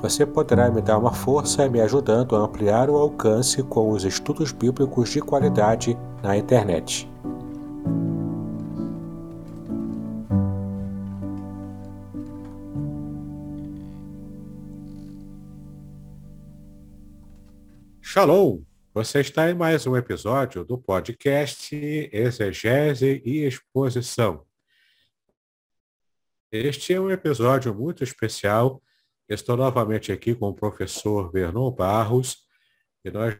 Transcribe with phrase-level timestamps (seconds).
[0.00, 4.50] Você poderá me dar uma força me ajudando a ampliar o alcance com os estudos
[4.50, 7.08] bíblicos de qualidade na internet.
[18.00, 18.62] Shalom!
[18.94, 21.74] Você está em mais um episódio do podcast
[22.12, 24.46] Exegese e Exposição.
[26.52, 28.80] Este é um episódio muito especial.
[29.26, 32.46] Estou novamente aqui com o professor Vernon Barros
[33.02, 33.34] e nós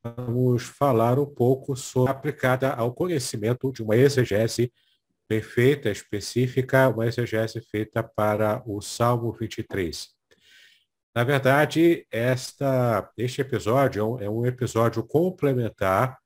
[0.00, 4.72] vamos falar um pouco sobre aplicada ao conhecimento de uma exegese
[5.26, 10.06] perfeita, específica, uma exegese feita para o Salmo 23.
[11.16, 16.16] Na verdade, esta, este episódio é um episódio complementar,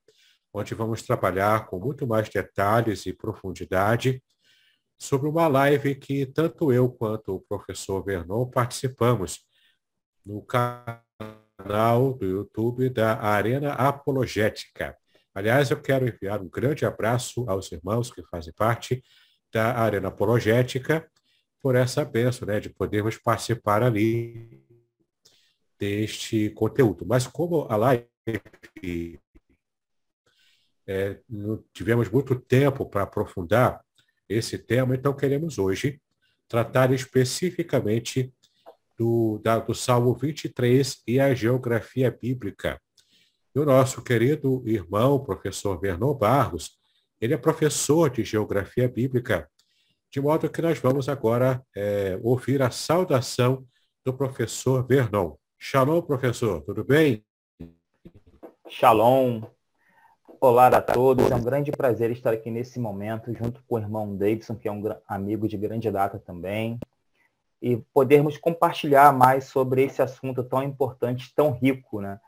[0.53, 4.21] onde vamos trabalhar com muito mais detalhes e profundidade
[4.99, 9.39] sobre uma live que tanto eu quanto o professor Vernon participamos
[10.25, 14.97] no canal do YouTube da Arena Apologética.
[15.33, 19.01] Aliás, eu quero enviar um grande abraço aos irmãos que fazem parte
[19.51, 21.09] da Arena Apologética
[21.61, 24.61] por essa bênção, né, de podermos participar ali
[25.79, 27.05] deste conteúdo.
[27.05, 28.07] Mas como a live
[30.85, 33.81] é, não tivemos muito tempo para aprofundar
[34.29, 35.99] esse tema, então queremos hoje
[36.47, 38.31] tratar especificamente
[38.97, 42.79] do, da, do Salmo 23 e a geografia bíblica.
[43.55, 46.77] E o nosso querido irmão, professor Vernon Barros,
[47.19, 49.49] ele é professor de geografia bíblica,
[50.11, 53.65] de modo que nós vamos agora é, ouvir a saudação
[54.05, 55.35] do professor Vernon.
[55.57, 57.23] Shalom, professor, tudo bem?
[58.67, 59.43] Shalom.
[60.41, 64.15] Olá a todos, é um grande prazer estar aqui nesse momento, junto com o irmão
[64.15, 66.79] Davidson, que é um amigo de grande data também
[67.61, 72.21] e podermos compartilhar mais sobre esse assunto tão importante, tão rico, né?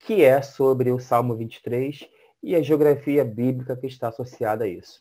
[0.00, 2.08] que é sobre o Salmo 23
[2.42, 5.00] e a geografia bíblica que está associada a isso.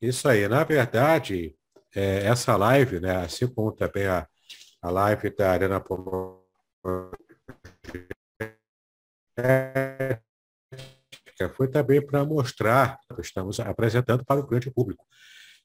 [0.00, 0.46] Isso aí.
[0.46, 1.56] Na verdade,
[1.92, 4.28] é, essa live, né, assim como também a,
[4.80, 5.80] a live da Arena
[11.54, 15.04] foi também para mostrar, estamos apresentando para o grande público,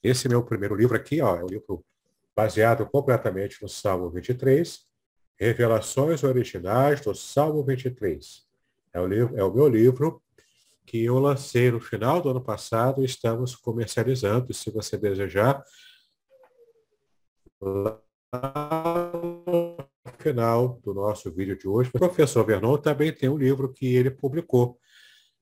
[0.02, 1.86] esse meu primeiro livro aqui, ó, é um livro
[2.36, 4.88] baseado completamente no Salmo 23,
[5.36, 8.46] Revelações Originais do Salmo 23.
[8.94, 10.22] É o, livro, é o meu livro
[10.86, 15.64] que eu lancei no final do ano passado e estamos comercializando, se você desejar.
[20.20, 24.12] Final do nosso vídeo de hoje, o professor Vernon também tem um livro que ele
[24.12, 24.80] publicou.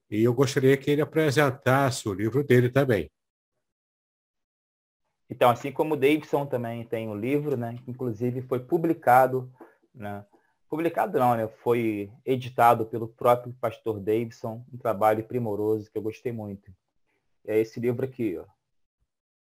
[0.09, 3.12] E eu gostaria que ele apresentasse o livro dele também.
[5.30, 9.52] Então, assim como o Davidson também tem um livro, né, que inclusive foi publicado,
[9.94, 10.25] né,
[10.69, 16.31] publicado não, né, foi editado pelo próprio pastor Davidson, um trabalho primoroso que eu gostei
[16.31, 16.72] muito.
[17.46, 18.46] É esse livro aqui, ó,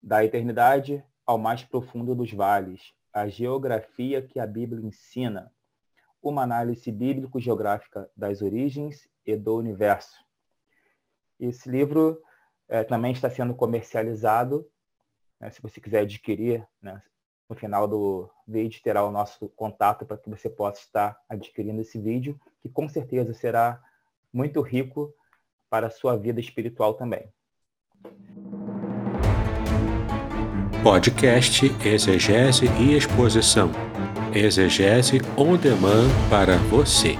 [0.00, 5.50] Da Eternidade ao Mais Profundo dos Vales, a geografia que a Bíblia ensina,
[6.22, 10.24] uma análise bíblico-geográfica das origens e do universo.
[11.38, 12.20] Esse livro
[12.68, 14.68] é, também está sendo comercializado
[15.44, 15.50] né?
[15.50, 17.02] Se você quiser adquirir, né?
[17.48, 21.98] no final do vídeo terá o nosso contato para que você possa estar adquirindo esse
[21.98, 23.82] vídeo, que com certeza será
[24.32, 25.14] muito rico
[25.68, 27.30] para a sua vida espiritual também.
[30.84, 33.70] Podcast Exegese e Exposição.
[34.34, 37.16] Exegese on demand para você.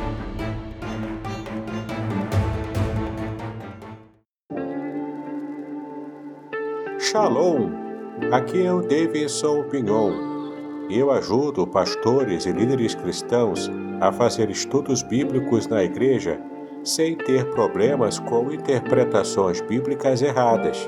[6.99, 7.71] Shalom!
[8.31, 10.13] Aqui é o Davidson Pignon.
[10.91, 16.39] Eu ajudo pastores e líderes cristãos a fazer estudos bíblicos na igreja
[16.85, 20.87] sem ter problemas com interpretações bíblicas erradas.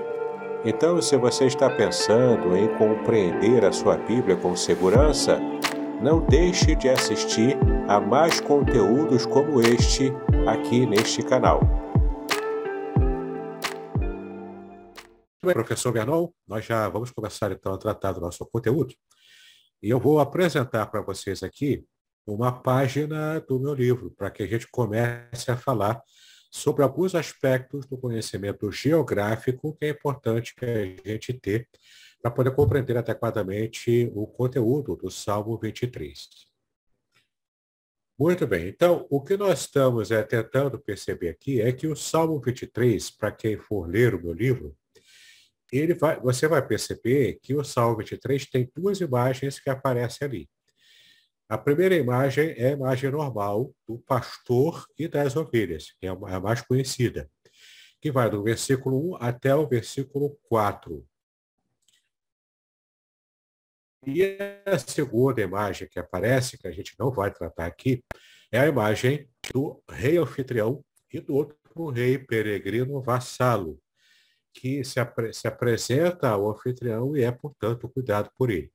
[0.68, 5.38] Então, se você está pensando em compreender a sua Bíblia com segurança,
[6.02, 10.10] não deixe de assistir a mais conteúdos como este
[10.44, 11.60] aqui neste canal.
[15.40, 18.92] Professor Bernon, nós já vamos começar então a tratar do nosso conteúdo.
[19.80, 21.84] E eu vou apresentar para vocês aqui
[22.26, 26.02] uma página do meu livro, para que a gente comece a falar
[26.56, 31.68] sobre alguns aspectos do conhecimento geográfico que é importante que a gente ter
[32.20, 36.18] para poder compreender adequadamente o conteúdo do Salmo 23.
[38.18, 42.40] Muito bem, então o que nós estamos é, tentando perceber aqui é que o Salmo
[42.40, 44.74] 23, para quem for ler o meu livro,
[45.70, 50.48] ele vai, você vai perceber que o Salmo 23 tem duas imagens que aparecem ali.
[51.48, 56.40] A primeira imagem é a imagem normal do pastor e das ovelhas, que é a
[56.40, 57.30] mais conhecida,
[58.00, 61.06] que vai do versículo 1 até o versículo 4.
[64.04, 68.04] E a segunda imagem que aparece, que a gente não vai tratar aqui,
[68.50, 73.80] é a imagem do rei anfitrião e do outro rei peregrino vassalo,
[74.52, 78.72] que se, apre se apresenta ao anfitrião e é, portanto, cuidado por ele.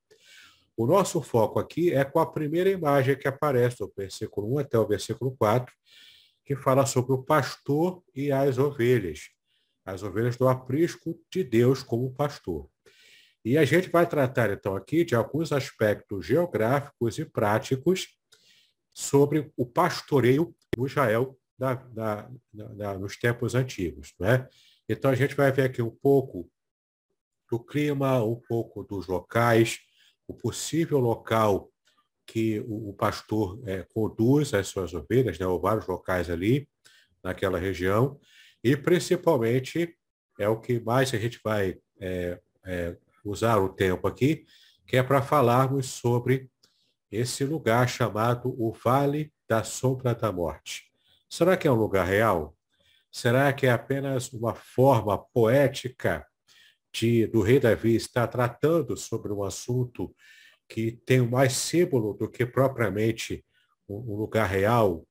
[0.75, 4.79] O nosso foco aqui é com a primeira imagem que aparece, do versículo 1 até
[4.79, 5.73] o versículo 4,
[6.45, 9.29] que fala sobre o pastor e as ovelhas.
[9.85, 12.69] As ovelhas do aprisco de Deus como pastor.
[13.43, 18.07] E a gente vai tratar, então, aqui de alguns aspectos geográficos e práticos
[18.93, 24.13] sobre o pastoreio no Israel da, da, da, nos tempos antigos.
[24.19, 24.47] Né?
[24.87, 26.49] Então, a gente vai ver aqui um pouco
[27.49, 29.79] do clima, um pouco dos locais,
[30.31, 31.69] o possível local
[32.25, 36.67] que o, o pastor é, conduz as suas ovelhas, né, ou vários locais ali,
[37.21, 38.19] naquela região,
[38.63, 39.95] e principalmente
[40.39, 44.45] é o que mais a gente vai é, é, usar o tempo aqui,
[44.87, 46.49] que é para falarmos sobre
[47.11, 50.85] esse lugar chamado o Vale da Sombra da Morte.
[51.29, 52.55] Será que é um lugar real?
[53.11, 56.25] Será que é apenas uma forma poética
[56.93, 60.13] de, do rei Davi estar tratando sobre um assunto
[60.67, 63.45] que tem mais símbolo do que propriamente
[63.87, 65.05] um, um lugar real?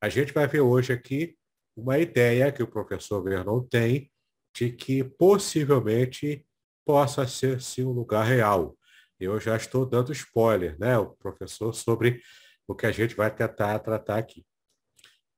[0.00, 1.36] A gente vai ver hoje aqui
[1.76, 4.10] uma ideia que o professor Vernon tem
[4.54, 6.46] de que possivelmente
[6.84, 8.76] possa ser sim um lugar real.
[9.18, 12.20] Eu já estou dando spoiler, né, o professor, sobre
[12.66, 14.44] o que a gente vai tentar tratar aqui.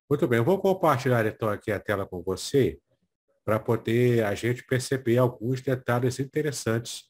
[0.08, 2.78] Muito bem, eu vou compartilhar então aqui a tela com você
[3.46, 7.04] para poder a gente perceber alguns detalhes interessantes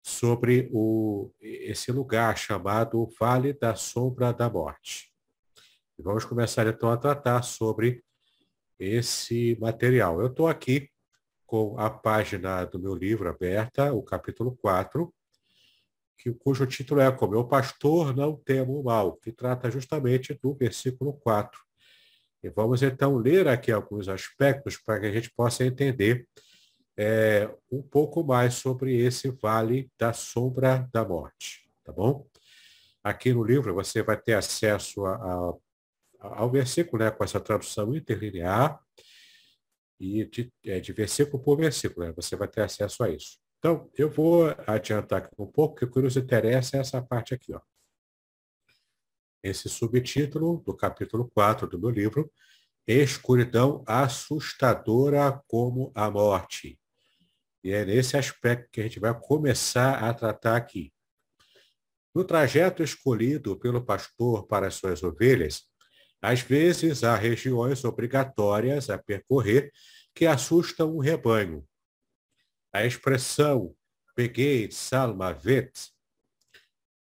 [0.00, 5.12] sobre o, esse lugar chamado Vale da Sombra da Morte.
[5.98, 8.04] E vamos começar então a tratar sobre
[8.78, 10.20] esse material.
[10.20, 10.88] Eu estou aqui
[11.44, 15.12] com a página do meu livro aberta, o capítulo 4,
[16.16, 20.54] que, cujo título é Como o pastor não temo o mal, que trata justamente do
[20.54, 21.65] versículo 4.
[22.46, 26.28] E vamos então ler aqui alguns aspectos para que a gente possa entender
[26.96, 32.24] é, um pouco mais sobre esse vale da sombra da morte, tá bom?
[33.02, 35.54] Aqui no livro você vai ter acesso a, a,
[36.20, 38.80] ao versículo, né, com essa tradução interlinear,
[39.98, 42.12] e de, é, de versículo por versículo, né?
[42.14, 43.38] você vai ter acesso a isso.
[43.58, 47.52] Então, eu vou adiantar um pouco, que o que nos interessa é essa parte aqui.
[47.52, 47.60] Ó.
[49.42, 52.32] Esse subtítulo do capítulo 4 do meu livro,
[52.86, 56.78] Escuridão assustadora como a morte.
[57.64, 60.92] E é nesse aspecto que a gente vai começar a tratar aqui.
[62.14, 65.64] No trajeto escolhido pelo pastor para as suas ovelhas,
[66.22, 69.70] às vezes, há regiões obrigatórias a percorrer
[70.14, 71.66] que assustam o rebanho.
[72.72, 73.74] A expressão
[74.14, 75.72] Peguei Salmavet,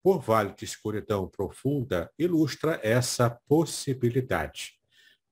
[0.05, 4.79] por vale de escuridão profunda, ilustra essa possibilidade.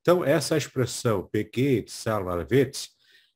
[0.01, 2.89] Então, essa expressão Peguei Salmavet,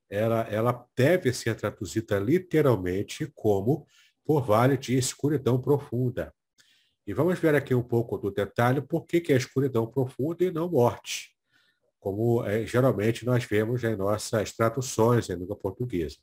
[0.09, 3.87] ela, ela deve ser traduzida literalmente como
[4.25, 6.35] por vale de escuridão profunda.
[7.07, 10.51] E vamos ver aqui um pouco do detalhe por que, que é escuridão profunda e
[10.51, 11.37] não morte,
[12.01, 16.17] como é, geralmente nós vemos em nossas traduções em língua portuguesa.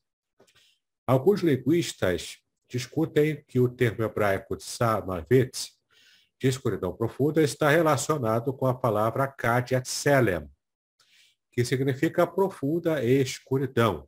[1.05, 5.51] Alguns linguistas discutem que o termo hebraico Samavet,
[6.39, 10.49] de escuridão profunda, está relacionado com a palavra Kadiat Selem,
[11.51, 14.07] que significa profunda escuridão.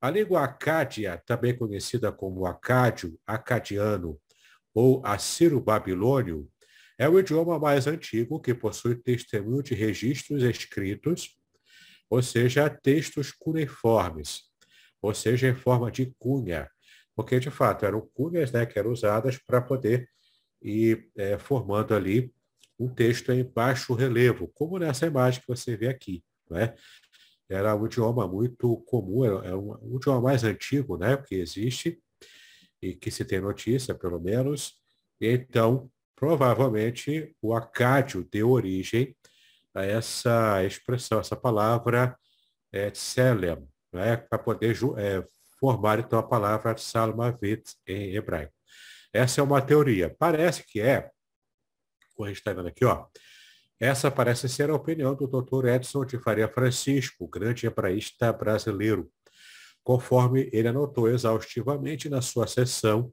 [0.00, 4.20] A língua acádia, também conhecida como acádio, acadiano
[4.74, 6.46] ou assiro-babilônio,
[6.98, 11.36] é o idioma mais antigo que possui testemunho de registros escritos,
[12.08, 14.42] ou seja, textos cuneiformes,
[15.00, 16.70] ou seja, em forma de cunha,
[17.14, 20.08] porque de fato eram cunhas né, que eram usadas para poder
[20.62, 22.32] ir é, formando ali
[22.78, 26.24] um texto em baixo relevo, como nessa imagem que você vê aqui.
[26.50, 26.74] Né?
[27.48, 32.02] Era um idioma muito comum, era um, um idioma mais antigo né, que existe,
[32.84, 34.74] e que se tem notícia, pelo menos.
[35.20, 39.16] Então, provavelmente, o acádio deu origem
[39.74, 42.16] a essa expressão, essa palavra
[42.72, 42.92] é,
[43.92, 45.24] né, para poder é,
[45.58, 48.52] formar então a palavra salmavit em hebraico.
[49.12, 50.14] Essa é uma teoria.
[50.18, 51.10] Parece que é,
[52.14, 53.06] como a gente está vendo aqui, ó,
[53.78, 55.66] essa parece ser a opinião do Dr.
[55.66, 59.10] Edson de Faria Francisco, grande hebraísta brasileiro,
[59.82, 63.12] conforme ele anotou exaustivamente na sua sessão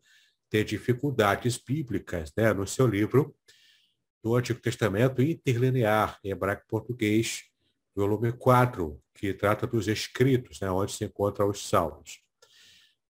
[0.50, 3.36] de dificuldades bíblicas, né, no seu livro
[4.24, 7.44] do Antigo Testamento Interlinear, hebraico-português,
[7.96, 12.22] volume 4, que trata dos escritos, né, onde se encontram os salmos.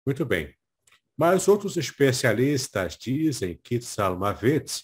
[0.09, 0.51] Muito bem.
[1.15, 4.81] Mas outros especialistas dizem que Salmavet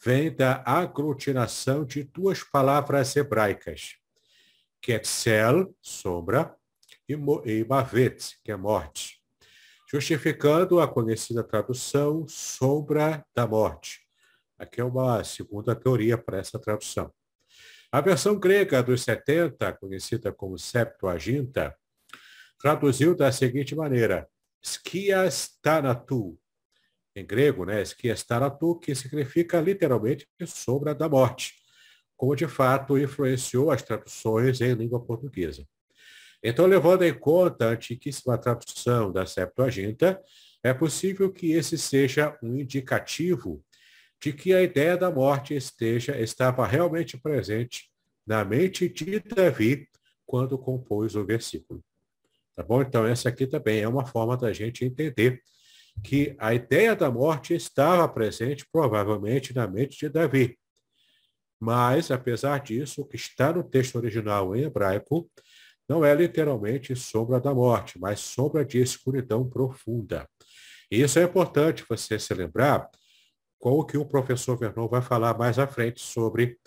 [0.00, 3.96] vem da aglutinação de duas palavras hebraicas,
[4.80, 6.54] Ketzel, sombra,
[7.08, 9.20] e Mavet, que é morte,
[9.90, 14.06] justificando a conhecida tradução sombra da morte.
[14.56, 17.12] Aqui é uma segunda teoria para essa tradução.
[17.90, 21.76] A versão grega dos 70, conhecida como Septuaginta,
[22.56, 24.28] traduziu da seguinte maneira:
[24.62, 26.38] Skias Tanatu,
[27.14, 31.54] em grego, né, Skias Tanatu, que significa literalmente sombra da morte,
[32.16, 35.66] como de fato influenciou as traduções em língua portuguesa.
[36.42, 40.20] Então, levando em conta a antiquíssima tradução da Septuaginta,
[40.62, 43.64] é possível que esse seja um indicativo
[44.20, 47.90] de que a ideia da morte esteja estava realmente presente
[48.26, 49.88] na mente de Davi
[50.26, 51.82] quando compôs o versículo.
[52.60, 52.82] Tá bom?
[52.82, 55.40] Então, essa aqui também é uma forma da gente entender
[56.04, 60.58] que a ideia da morte estava presente provavelmente na mente de Davi.
[61.58, 65.30] Mas, apesar disso, o que está no texto original em hebraico
[65.88, 70.28] não é literalmente sombra da morte, mas sombra de escuridão profunda.
[70.90, 72.90] E isso é importante você se lembrar
[73.58, 76.58] com o que o professor Vernon vai falar mais à frente sobre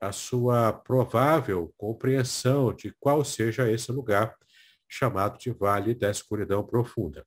[0.00, 4.36] a sua provável compreensão de qual seja esse lugar
[4.92, 7.26] chamado de Vale da Escuridão Profunda.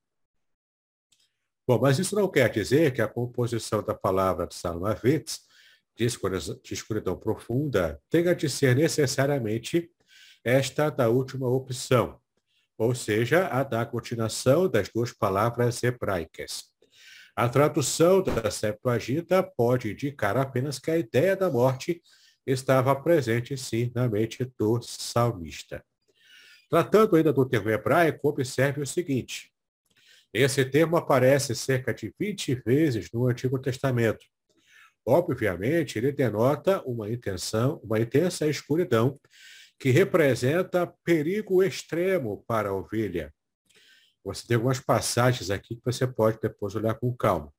[1.68, 5.42] Bom, mas isso não quer dizer que a composição da palavra de Salmavitz,
[5.96, 6.06] de
[6.72, 9.90] escuridão profunda, tenha de ser necessariamente
[10.44, 12.20] esta da última opção,
[12.78, 16.66] ou seja, a da continuação das duas palavras hebraicas.
[17.36, 22.00] A tradução da Septuaginta pode indicar apenas que a ideia da morte
[22.46, 25.84] estava presente sim na mente do salmista.
[26.70, 29.52] Tratando ainda do termo hebraico, observe o seguinte.
[30.34, 34.26] Esse termo aparece cerca de 20 vezes no Antigo Testamento.
[35.06, 39.20] Obviamente, ele denota uma intenção, uma intensa escuridão
[39.80, 43.34] que representa perigo extremo para a ovelha.
[44.24, 47.54] Você tem algumas passagens aqui que você pode depois olhar com calma.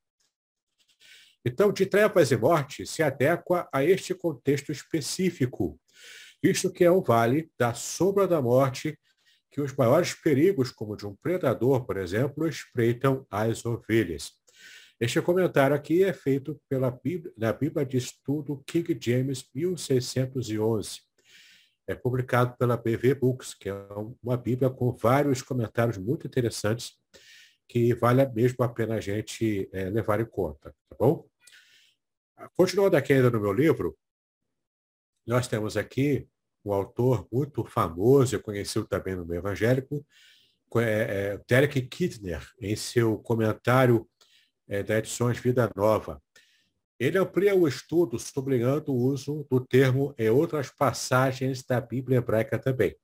[1.45, 5.79] Então, de trevas e morte se adequa a este contexto específico,
[6.41, 8.97] visto que é o vale da sombra da morte
[9.51, 14.31] que os maiores perigos, como de um predador, por exemplo, espreitam as ovelhas.
[14.99, 21.07] Este comentário aqui é feito pela Bíblia, na Bíblia de Estudo King James 1611
[21.87, 23.73] é publicado pela BV Books, que é
[24.21, 26.93] uma Bíblia com vários comentários muito interessantes
[27.67, 31.25] que vale mesmo a pena a gente é, levar em conta, tá bom?
[32.55, 33.97] Continuando aqui ainda no meu livro,
[35.27, 36.27] nós temos aqui
[36.63, 40.05] um autor muito famoso conhecido também no meio evangélico,
[40.75, 44.07] é, é, Derek Kidner, em seu comentário
[44.67, 46.21] é, da Edições Vida Nova.
[46.99, 52.57] Ele amplia o estudo sublinhando o uso do termo em outras passagens da Bíblia hebraica
[52.57, 52.95] também.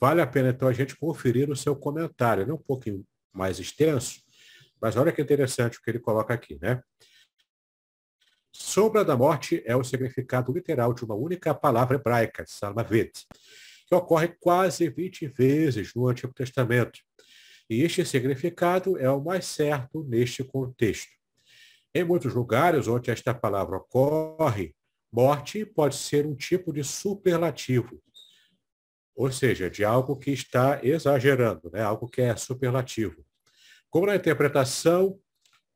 [0.00, 2.42] Vale a pena, então, a gente conferir o seu comentário.
[2.42, 4.22] Ele é um pouquinho mais extenso,
[4.80, 6.80] mas olha que interessante o que ele coloca aqui, né?
[8.56, 13.10] Sombra da morte é o significado literal de uma única palavra hebraica, salmavet,
[13.88, 17.00] que ocorre quase 20 vezes no Antigo Testamento.
[17.68, 21.10] E este significado é o mais certo neste contexto.
[21.92, 24.72] Em muitos lugares onde esta palavra ocorre,
[25.12, 28.00] morte pode ser um tipo de superlativo,
[29.16, 31.82] ou seja, de algo que está exagerando, né?
[31.82, 33.24] algo que é superlativo.
[33.90, 35.18] Como na interpretação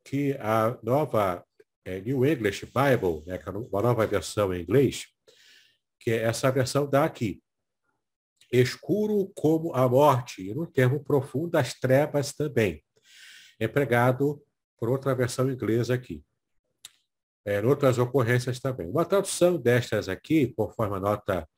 [0.04, 1.44] que a nova
[1.88, 5.06] é, New English Bible, né, é uma nova versão em inglês,
[5.98, 7.42] que é essa versão daqui.
[8.52, 12.84] Escuro como a morte, e no termo profundo, as trevas também.
[13.58, 14.42] Empregado
[14.78, 16.22] por outra versão inglesa aqui.
[17.46, 18.86] É, em outras ocorrências também.
[18.90, 21.48] Uma tradução destas aqui, conforme a nota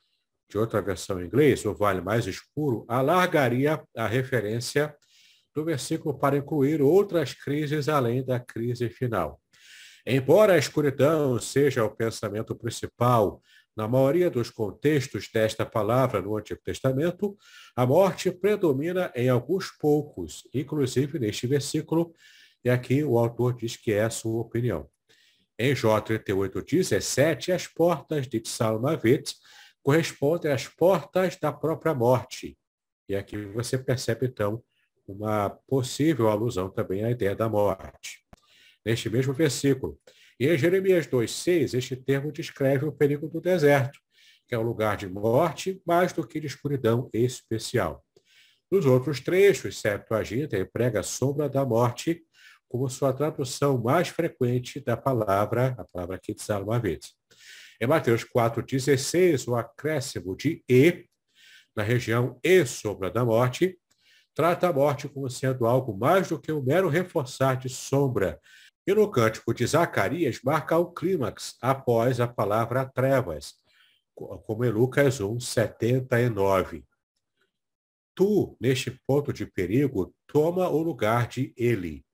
[0.48, 4.96] de outra versão em inglês, o vale mais escuro, alargaria a referência
[5.52, 9.40] do versículo para incluir outras crises além da crise final.
[10.06, 13.42] Embora a escuridão seja o pensamento principal
[13.76, 17.36] na maioria dos contextos desta palavra no Antigo Testamento,
[17.74, 22.12] a morte predomina em alguns poucos, inclusive neste versículo,
[22.64, 24.88] e aqui o autor diz que é a sua opinião.
[25.58, 29.34] Em Jó 38, 17, as portas de Tsalmavet
[29.82, 32.56] correspondem às portas da própria morte.
[33.08, 34.62] E aqui você percebe, então,
[35.06, 38.29] uma possível alusão também à ideia da morte.
[38.84, 39.98] Neste mesmo versículo.
[40.38, 43.98] E em Jeremias 2,6, este termo descreve o perigo do deserto,
[44.48, 48.04] que é um lugar de morte mais do que de escuridão especial.
[48.70, 52.22] Nos outros trechos, Septuaginta emprega a sombra da morte
[52.68, 56.42] como sua tradução mais frequente da palavra, a palavra aqui de
[56.80, 57.12] vez.
[57.80, 61.06] Em Mateus 4,16, o acréscimo de E,
[61.74, 63.76] na região E sombra da morte,
[64.34, 68.38] trata a morte como sendo algo mais do que um mero reforçar de sombra.
[68.90, 73.54] E no cântico de Zacarias marca o clímax após a palavra trevas,
[74.16, 76.84] como em Lucas 1, 79.
[78.16, 82.04] Tu, neste ponto de perigo, toma o lugar de ele.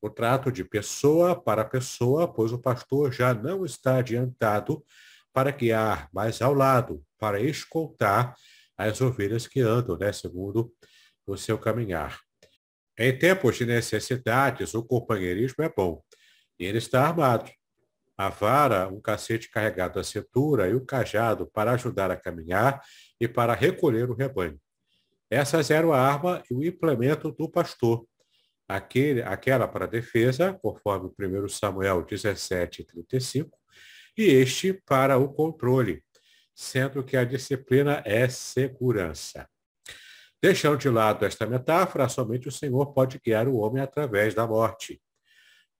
[0.00, 4.84] O trato de pessoa para pessoa, pois o pastor já não está adiantado
[5.32, 8.36] para guiar, mas ao lado, para escoltar
[8.78, 10.72] as ovelhas que andam, né, segundo
[11.26, 12.20] no seu caminhar.
[12.96, 16.02] Em tempos de necessidades, o companheirismo é bom.
[16.58, 17.50] E ele está armado.
[18.16, 22.80] A vara, um cacete carregado à cintura e o cajado para ajudar a caminhar
[23.20, 24.60] e para recolher o rebanho.
[25.28, 28.06] Essas eram a arma e o implemento do pastor.
[28.68, 33.58] Aquele, aquela para defesa, conforme 1 Samuel 17, 35,
[34.16, 36.04] e este para o controle,
[36.54, 39.48] sendo que a disciplina é segurança.
[40.44, 45.00] Deixando de lado esta metáfora, somente o Senhor pode guiar o homem através da morte.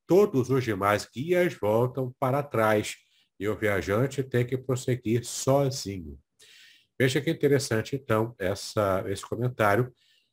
[0.06, 2.96] Todos os demais guias voltam para trás
[3.38, 6.18] e o viajante tem que prosseguir sozinho.
[6.98, 9.92] Veja que interessante, então, essa, esse comentário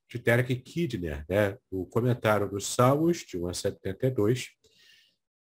[0.09, 1.57] de Derek Kidner, né?
[1.69, 4.51] o comentário dos Salmos, de 1 a 72,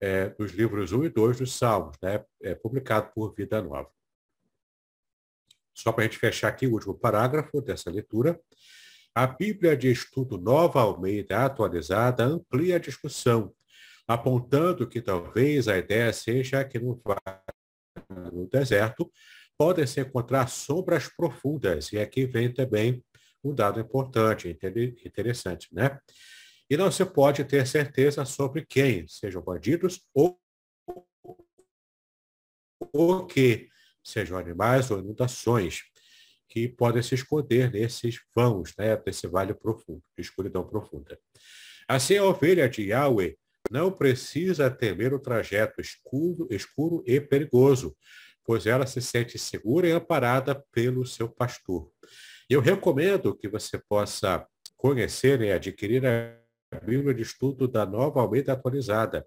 [0.01, 2.25] é, dos livros 1 e 2 dos Salmos, né?
[2.43, 3.93] é, publicado por Vida Nova.
[5.75, 8.39] Só para a gente fechar aqui o último parágrafo dessa leitura.
[9.15, 13.55] A Bíblia de Estudo Nova Almeida atualizada amplia a discussão,
[14.07, 17.01] apontando que talvez a ideia seja que no,
[18.51, 19.11] deserto
[19.57, 21.93] podem se encontrar sombras profundas.
[21.93, 23.05] E aqui vem também
[23.45, 24.57] um dado importante,
[25.05, 25.99] interessante, né?
[26.71, 30.41] E não se pode ter certeza sobre quem, sejam bandidos ou
[32.95, 33.69] o que
[34.03, 35.83] sejam animais ou inundações,
[36.49, 41.19] que podem se esconder nesses vãos, né, desse vale profundo, de escuridão profunda.
[41.89, 43.37] Assim, a ovelha de Yahweh
[43.71, 47.97] não precisa temer o trajeto escuro, escuro e perigoso,
[48.45, 51.91] pois ela se sente segura e amparada pelo seu pastor.
[52.51, 58.53] Eu recomendo que você possa conhecer e adquirir a Bíblia de Estudo da Nova Almeida
[58.53, 59.27] Atualizada.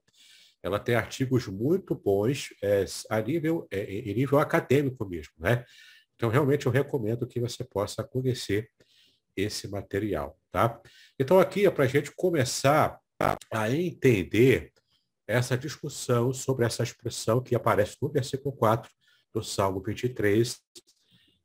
[0.65, 5.63] Ela tem artigos muito bons é, a nível, é, em nível acadêmico mesmo, né?
[6.15, 8.71] Então, realmente, eu recomendo que você possa conhecer
[9.35, 10.81] esse material, tá?
[11.19, 12.99] Então, aqui é para a gente começar
[13.51, 14.71] a entender
[15.27, 18.89] essa discussão sobre essa expressão que aparece no versículo 4
[19.31, 20.57] do Salmo 23,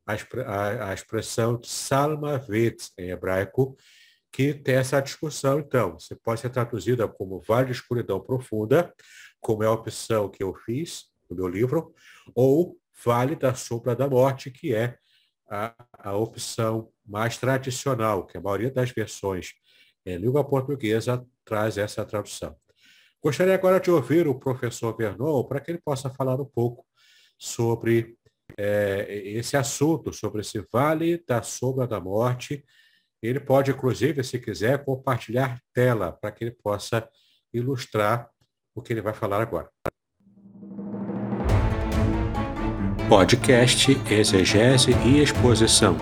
[0.07, 0.13] a,
[0.47, 3.77] a, a expressão Salmavet, em hebraico,
[4.31, 5.99] que tem essa discussão, então.
[5.99, 8.93] Você pode ser traduzida como Vale de Escuridão Profunda,
[9.39, 11.93] como é a opção que eu fiz no meu livro,
[12.33, 14.97] ou Vale da Sombra da Morte, que é
[15.49, 19.51] a, a opção mais tradicional, que a maioria das versões
[20.05, 22.55] em língua portuguesa traz essa tradução.
[23.21, 26.85] Gostaria agora de ouvir o professor Vernon para que ele possa falar um pouco
[27.37, 28.17] sobre
[28.57, 32.63] é, esse assunto, sobre esse vale da sombra da morte
[33.21, 37.07] ele pode, inclusive, se quiser, compartilhar tela para que ele possa
[37.53, 38.29] ilustrar
[38.73, 39.69] o que ele vai falar agora.
[43.07, 45.97] Podcast Exegese e Exposição.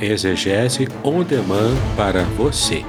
[0.00, 2.84] Exegese on demand para você.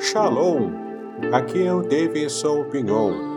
[0.00, 0.72] Shalom!
[1.32, 3.35] Aqui é o Davidson Pignon.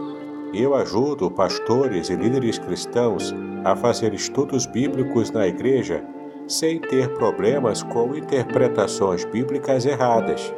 [0.54, 6.04] Eu ajudo pastores e líderes cristãos a fazer estudos bíblicos na igreja
[6.48, 10.52] sem ter problemas com interpretações bíblicas erradas.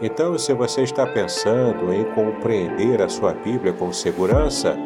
[0.00, 4.76] Então, se você está pensando em compreender a sua Bíblia com segurança,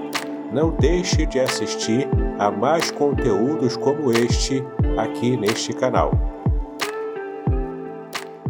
[0.51, 2.09] não deixe de assistir
[2.39, 4.63] a mais conteúdos como este
[4.97, 6.11] aqui neste canal.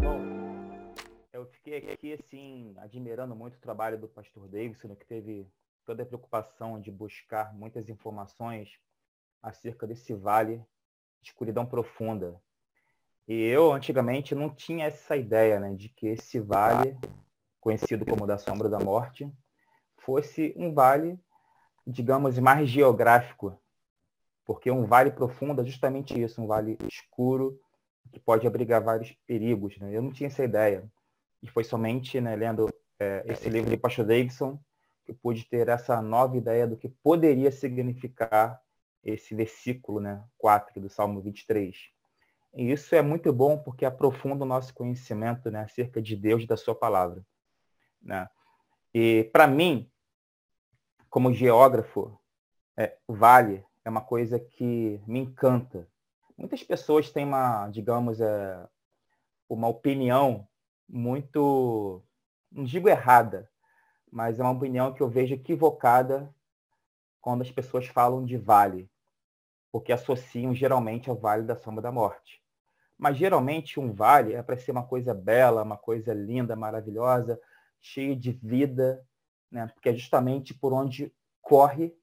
[0.00, 0.20] Bom,
[1.32, 5.44] eu fiquei aqui assim admirando muito o trabalho do pastor Davidson, que teve
[5.88, 8.78] toda a preocupação de buscar muitas informações
[9.42, 10.58] acerca desse vale
[11.22, 12.38] de escuridão profunda.
[13.26, 16.94] E eu antigamente não tinha essa ideia, né, de que esse vale,
[17.58, 19.32] conhecido como da sombra da morte,
[19.96, 21.18] fosse um vale
[21.86, 23.58] digamos, mais geográfico,
[24.44, 27.58] porque um vale profundo é justamente isso, um vale escuro
[28.12, 29.78] que pode abrigar vários perigos.
[29.78, 29.96] Né?
[29.96, 30.84] Eu não tinha essa ideia.
[31.42, 32.68] E foi somente né, lendo
[33.00, 34.60] é, esse livro de Pastor Davidson
[35.10, 38.60] eu pude ter essa nova ideia do que poderia significar
[39.04, 41.76] esse versículo né, 4 do Salmo 23.
[42.54, 46.46] E isso é muito bom porque aprofunda o nosso conhecimento né, acerca de Deus e
[46.46, 47.24] da sua palavra.
[48.02, 48.28] Né?
[48.92, 49.90] E, para mim,
[51.08, 52.18] como geógrafo,
[52.76, 55.88] é, vale é uma coisa que me encanta.
[56.36, 58.68] Muitas pessoas têm uma, digamos, é,
[59.48, 60.46] uma opinião
[60.88, 62.02] muito,
[62.52, 63.50] não digo errada,
[64.10, 66.32] mas é uma opinião que eu vejo equivocada
[67.20, 68.90] quando as pessoas falam de vale,
[69.70, 72.42] porque associam geralmente ao Vale da Sombra da Morte.
[72.96, 77.40] Mas geralmente um vale é para ser uma coisa bela, uma coisa linda, maravilhosa,
[77.80, 79.04] cheia de vida,
[79.50, 79.66] né?
[79.72, 81.94] porque é justamente por onde corre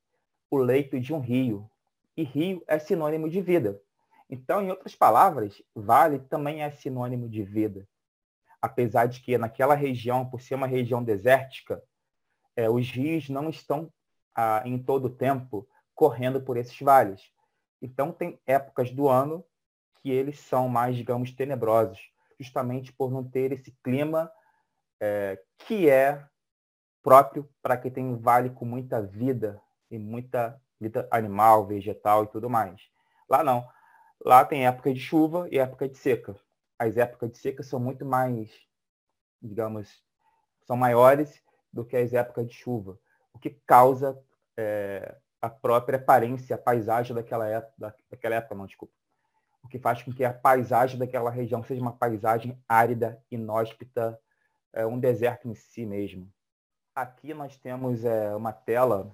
[0.49, 1.69] o leito de um rio.
[2.15, 3.81] E rio é sinônimo de vida.
[4.29, 7.87] Então, em outras palavras, vale também é sinônimo de vida.
[8.61, 11.83] Apesar de que naquela região, por ser uma região desértica,
[12.55, 13.91] é, os rios não estão
[14.35, 17.31] ah, em todo o tempo correndo por esses vales.
[17.81, 19.45] Então, tem épocas do ano
[20.01, 21.99] que eles são mais, digamos, tenebrosos,
[22.39, 24.31] justamente por não ter esse clima
[24.99, 26.25] é, que é
[27.01, 32.27] próprio para quem tem um vale com muita vida e muita vida animal, vegetal e
[32.27, 32.81] tudo mais.
[33.29, 33.67] Lá não.
[34.23, 36.35] Lá tem época de chuva e época de seca.
[36.79, 38.51] As épocas de seca são muito mais,
[39.41, 40.03] digamos,
[40.65, 41.41] são maiores
[41.75, 42.97] do que as épocas de chuva,
[43.33, 44.17] o que causa
[44.57, 48.93] é, a própria aparência, a paisagem daquela época, daquela época, não, desculpa.
[49.61, 54.17] O que faz com que a paisagem daquela região seja uma paisagem árida, inóspita,
[54.71, 56.31] é, um deserto em si mesmo.
[56.95, 59.13] Aqui nós temos é, uma tela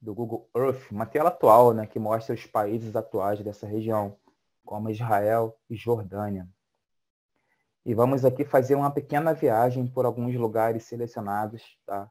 [0.00, 4.16] do Google Earth, uma tela atual, né, que mostra os países atuais dessa região,
[4.64, 6.48] como Israel e Jordânia.
[7.88, 12.10] E vamos aqui fazer uma pequena viagem por alguns lugares selecionados, tá?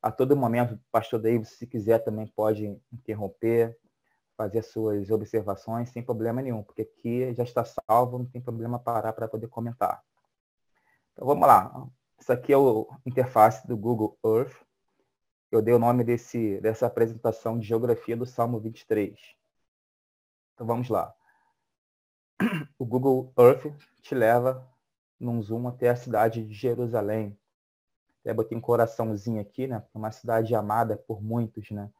[0.00, 3.78] A todo momento, pastor David, se quiser, também pode interromper,
[4.34, 9.12] fazer suas observações sem problema nenhum, porque aqui já está salvo, não tem problema parar
[9.12, 10.02] para poder comentar.
[11.12, 11.86] Então vamos lá.
[12.18, 14.56] Isso aqui é o interface do Google Earth.
[15.52, 19.20] Eu dei o nome desse, dessa apresentação de geografia do Salmo 23.
[20.54, 21.14] Então vamos lá.
[22.78, 23.66] O Google Earth
[24.00, 24.66] te leva
[25.20, 27.38] num zoom até a cidade de Jerusalém.
[28.20, 29.84] Até botei um coraçãozinho aqui, né?
[29.94, 31.90] É uma cidade amada por muitos, né?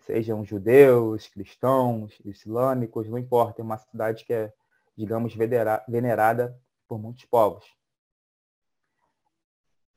[0.00, 3.62] Sejam judeus, cristãos, islâmicos, não importa.
[3.62, 4.52] É uma cidade que é,
[4.96, 5.34] digamos,
[5.88, 7.64] venerada por muitos povos.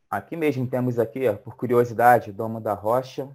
[0.09, 3.29] Aqui mesmo temos aqui, ó, por curiosidade, o Domo da Rocha.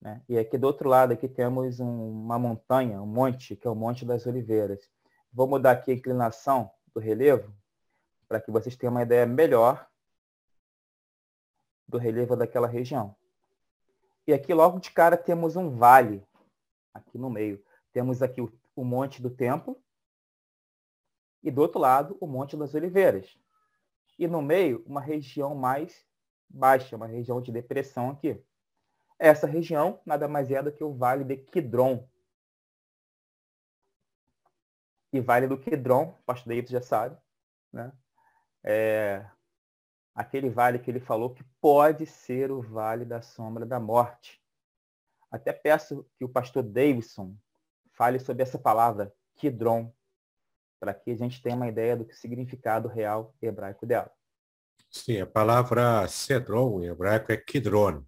[0.00, 0.22] Né?
[0.28, 3.74] E aqui do outro lado aqui temos um, uma montanha, um monte, que é o
[3.74, 4.88] Monte das Oliveiras.
[5.32, 7.52] Vou mudar aqui a inclinação do relevo
[8.30, 9.90] para que vocês tenham uma ideia melhor
[11.88, 13.16] do relevo daquela região.
[14.24, 16.24] E aqui logo de cara temos um vale,
[16.94, 17.60] aqui no meio.
[17.92, 19.82] Temos aqui o, o Monte do Templo
[21.42, 23.36] e do outro lado o Monte das Oliveiras
[24.16, 26.06] e no meio uma região mais
[26.48, 28.40] baixa, uma região de depressão aqui.
[29.18, 32.08] Essa região nada mais é do que o Vale de Kidron.
[35.12, 37.18] E Vale do Kidron, o pastor David já sabe,
[37.72, 37.92] né?
[38.64, 39.24] É
[40.14, 44.40] aquele vale que ele falou que pode ser o Vale da Sombra da Morte.
[45.30, 47.36] Até peço que o pastor Davidson
[47.92, 49.94] fale sobre essa palavra, Kidron,
[50.80, 54.10] para que a gente tenha uma ideia do que significado real hebraico dela.
[54.90, 58.02] Sim, a palavra cedron em hebraico é kidron.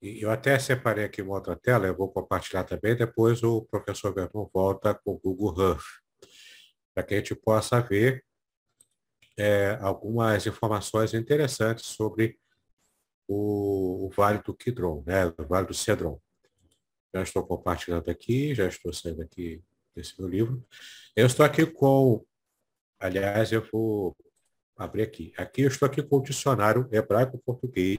[0.00, 4.14] E eu até separei aqui uma outra tela, eu vou compartilhar também, depois o professor
[4.14, 5.84] Vernon volta com o Google Earth,
[6.94, 8.24] para que a gente possa ver
[9.36, 12.38] é, algumas informações interessantes sobre
[13.26, 15.26] o, o, Vale do Kidron, né?
[15.26, 16.20] o Vale do Cedron.
[17.14, 19.62] Já estou compartilhando aqui, já estou saindo aqui
[19.94, 20.66] desse meu livro.
[21.16, 22.24] Eu estou aqui com,
[22.98, 24.16] aliás, eu vou
[24.76, 25.32] abrir aqui.
[25.36, 27.98] Aqui eu estou aqui com o dicionário hebraico-português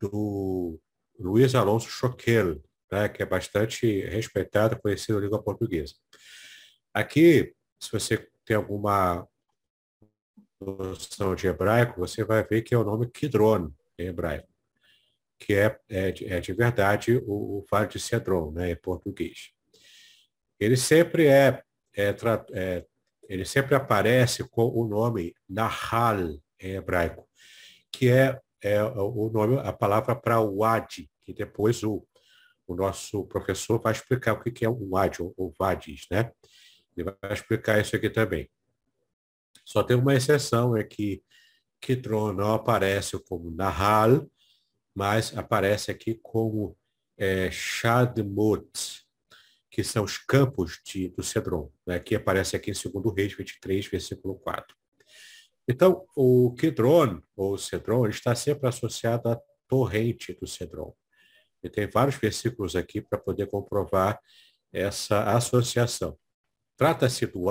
[0.00, 0.78] do
[1.18, 5.94] Luiz Alonso Choquel, né, que é bastante respeitado, conhecido na língua portuguesa.
[6.92, 9.26] Aqui, se você tem alguma
[10.62, 14.48] noção de hebraico, você vai ver que é o nome Kidron, em hebraico,
[15.38, 19.50] que é, é, é de verdade o, o Vale de Cedron, né, em português.
[20.58, 21.62] Ele sempre é,
[21.96, 22.14] é,
[22.52, 22.86] é
[23.28, 26.18] ele sempre aparece com o nome Nahal,
[26.60, 27.28] em hebraico,
[27.90, 32.06] que é, é o nome, a palavra para o Wadi, que depois o,
[32.66, 36.30] o nosso professor vai explicar o que é um Wadi, ou Vadis, né?
[36.96, 38.48] Ele vai explicar isso aqui também.
[39.64, 41.22] Só tem uma exceção, é que
[41.80, 44.28] Kidron não aparece como Nahal,
[44.94, 46.76] mas aparece aqui como
[47.16, 49.02] é, Shadmut,
[49.70, 53.86] que são os campos de, do Cedron, né, que aparece aqui em 2 Reis 23,
[53.86, 54.76] versículo 4.
[55.66, 60.94] Então, o Kidron, ou Cedron, está sempre associado à torrente do Cedron.
[61.62, 64.20] E tem vários versículos aqui para poder comprovar
[64.72, 66.18] essa associação.
[66.76, 67.44] Trata-se do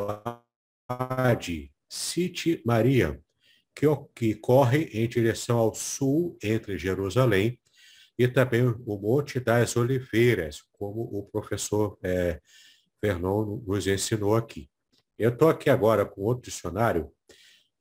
[0.88, 3.20] Adi City Maria,
[3.76, 7.60] que, que corre em direção ao sul entre Jerusalém
[8.18, 12.40] e também o Monte das Oliveiras, como o professor é,
[13.02, 14.70] Vernon nos ensinou aqui.
[15.20, 17.12] Eu estou aqui agora com outro dicionário,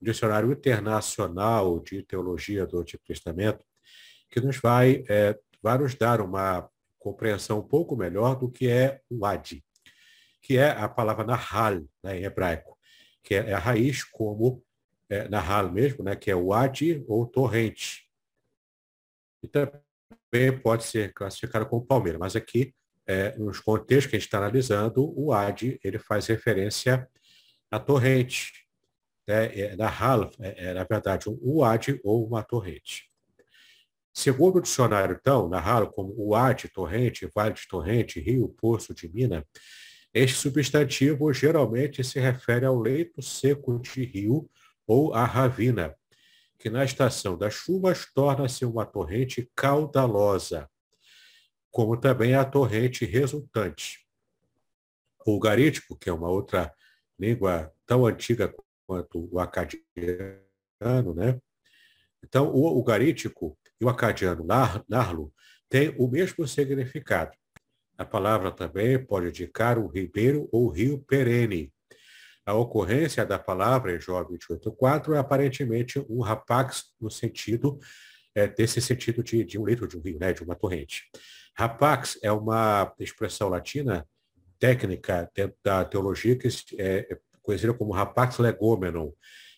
[0.01, 3.65] um dicionário internacional de teologia do Antigo Testamento,
[4.29, 6.69] que nos vai, é, vai nos dar uma
[6.99, 9.65] compreensão um pouco melhor do que é o Adi
[10.43, 12.77] que é a palavra Nahal, né, em hebraico,
[13.23, 14.63] que é a raiz como
[15.09, 18.09] é, Nahal mesmo, né, que é o Adi ou torrente.
[19.43, 22.75] E também pode ser classificado como palmeira, mas aqui,
[23.07, 27.09] é, nos contextos que a gente está analisando, o Adi ele faz referência
[27.71, 28.53] à torrente.
[29.27, 33.11] Né, é, Nahal é, é, na verdade, um Adi ou uma torrente.
[34.13, 39.09] Segundo o dicionário, então, Nahal como o Adi, torrente, vale de torrente, rio, poço de
[39.09, 39.47] mina,
[40.13, 44.51] este substantivo geralmente se refere ao leito seco de rio
[44.87, 45.95] ou à ravina,
[46.59, 50.69] que na estação das chuvas torna-se uma torrente caudalosa,
[51.71, 54.05] como também a torrente resultante.
[55.25, 56.75] O garítico, que é uma outra
[57.19, 58.53] língua tão antiga
[58.87, 59.85] quanto o acadiano,
[61.15, 61.41] né?
[62.23, 64.45] Então, o, o garítico e o acadiano
[64.89, 65.33] narlo
[65.69, 67.37] têm o mesmo significado.
[68.01, 71.71] A palavra também pode indicar um ribeiro ou rio perene.
[72.47, 77.79] A ocorrência da palavra em Jó 28.4 é aparentemente um rapax no sentido,
[78.35, 81.11] é, desse sentido de, de um litro de um rio, né, de uma torrente.
[81.55, 84.09] Rapax é uma expressão latina
[84.59, 85.31] técnica
[85.63, 89.11] da teologia que é conhecida como rapax legomenon,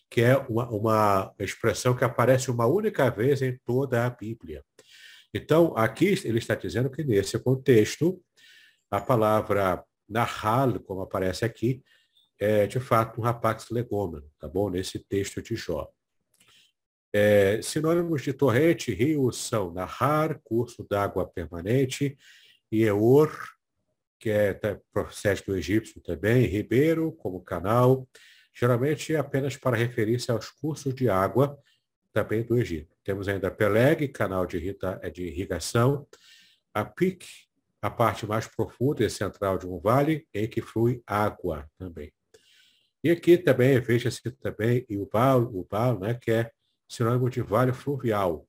[0.09, 4.65] que é uma, uma expressão que aparece uma única vez em toda a Bíblia.
[5.33, 8.21] Então, aqui ele está dizendo que nesse contexto,
[8.93, 11.83] a palavra Nahal, como aparece aqui,
[12.39, 14.69] é de fato um rapax legômeno, tá bom?
[14.69, 15.89] Nesse texto de Jó.
[17.11, 22.15] É, sinônimos de torrente, rio são Nahar, curso d'água permanente,
[22.71, 23.35] e Eor,
[24.19, 24.53] que é
[24.91, 28.07] procede do egípcio também, ribeiro, como canal,
[28.53, 31.57] geralmente apenas para referir-se aos cursos de água
[32.11, 32.95] também do Egito.
[33.03, 34.59] Temos ainda Peleg, canal de,
[35.17, 36.07] irrigação,
[36.71, 37.27] a Pique,
[37.83, 42.13] a parte mais profunda e central de um vale em que flui água também.
[43.03, 46.49] E aqui também veja-se também o Balo, o Balo, né, que é
[46.87, 48.47] sinônimo de vale fluvial.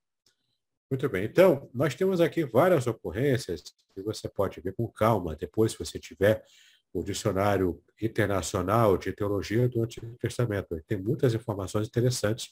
[0.89, 1.25] Muito bem.
[1.25, 5.99] Então, nós temos aqui várias ocorrências que você pode ver com calma depois, se você
[5.99, 6.45] tiver
[6.93, 10.81] o dicionário internacional de teologia do Antigo Testamento.
[10.87, 12.51] Tem muitas informações interessantes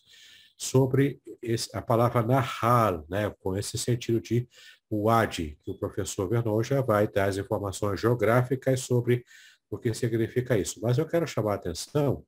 [0.59, 4.49] sobre esse, a palavra narrar, né, com esse sentido de
[4.97, 9.25] o AD, que o professor Vernon já vai dar as informações geográficas sobre
[9.71, 10.81] o que significa isso.
[10.83, 12.25] Mas eu quero chamar a atenção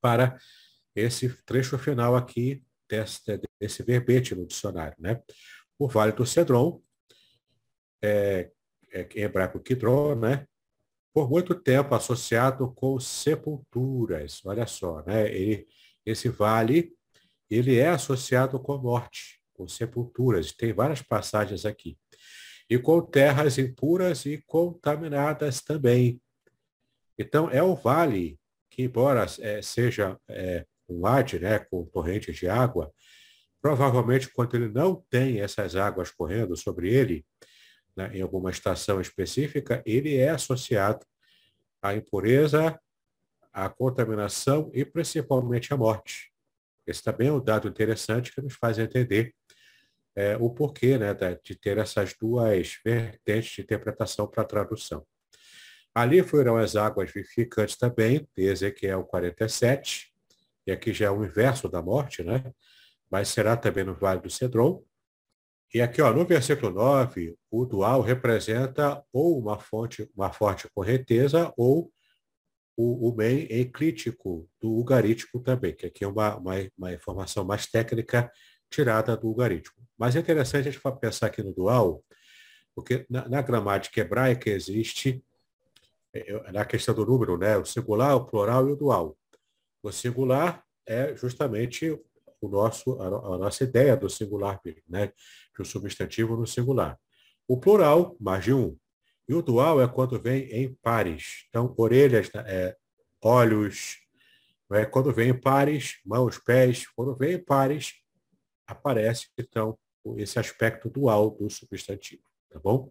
[0.00, 0.38] para
[0.94, 3.20] esse trecho final aqui desse,
[3.60, 4.96] desse verbete no dicionário.
[4.98, 5.20] Né?
[5.78, 6.82] O Vale do Cedron,
[8.02, 8.50] é,
[8.92, 10.46] é, em hebraico Kidron, né?
[11.12, 14.44] por muito tempo associado com sepulturas.
[14.44, 15.32] Olha só, né?
[15.32, 15.66] Ele,
[16.04, 16.92] esse vale
[17.48, 20.52] ele é associado com morte com sepulturas.
[20.52, 21.96] Tem várias passagens aqui.
[22.68, 26.20] E com terras impuras e contaminadas também.
[27.18, 28.38] Então, é o vale
[28.74, 32.92] que embora é, seja é, um ade, né, com torrentes de água,
[33.62, 37.24] provavelmente quando ele não tem essas águas correndo sobre ele,
[37.96, 41.06] né, em alguma estação específica, ele é associado
[41.80, 42.78] à impureza,
[43.52, 46.32] à contaminação e principalmente à morte.
[46.84, 49.32] Esse também é um dado interessante que nos faz entender
[50.16, 55.04] é, o porquê né, de ter essas duas vertentes de interpretação para tradução.
[55.94, 60.12] Ali foram as águas vivificantes também, Ezequiel 47,
[60.66, 62.42] e aqui já é o inverso da morte, né?
[63.10, 64.84] mas será também no Vale do Cedron.
[65.72, 71.52] E aqui, ó, no versículo 9, o dual representa ou uma fonte, uma forte correnteza
[71.56, 71.92] ou
[72.76, 77.66] o, o bem eclítico do ugarítico também, que aqui é uma, uma, uma informação mais
[77.66, 78.30] técnica
[78.74, 79.80] tirada do ugarítico.
[79.96, 82.02] Mas é interessante a gente pensar aqui no dual,
[82.74, 85.24] porque na, na gramática hebraica existe,
[86.12, 89.16] é, na questão do número, né, o singular, o plural e o dual.
[89.82, 91.98] O singular é justamente
[92.40, 95.06] o nosso, a, a nossa ideia do singular, né?
[95.06, 96.98] de um substantivo no singular.
[97.46, 98.76] O plural, mais de um.
[99.28, 101.46] E o dual é quando vem em pares.
[101.48, 102.76] Então, orelhas, né, é,
[103.22, 103.98] olhos,
[104.72, 104.84] é?
[104.84, 107.94] quando vem em pares, mãos, pés, quando vem em pares,
[108.66, 109.78] aparece, então,
[110.16, 112.22] esse aspecto dual do substantivo.
[112.50, 112.90] Tá bom?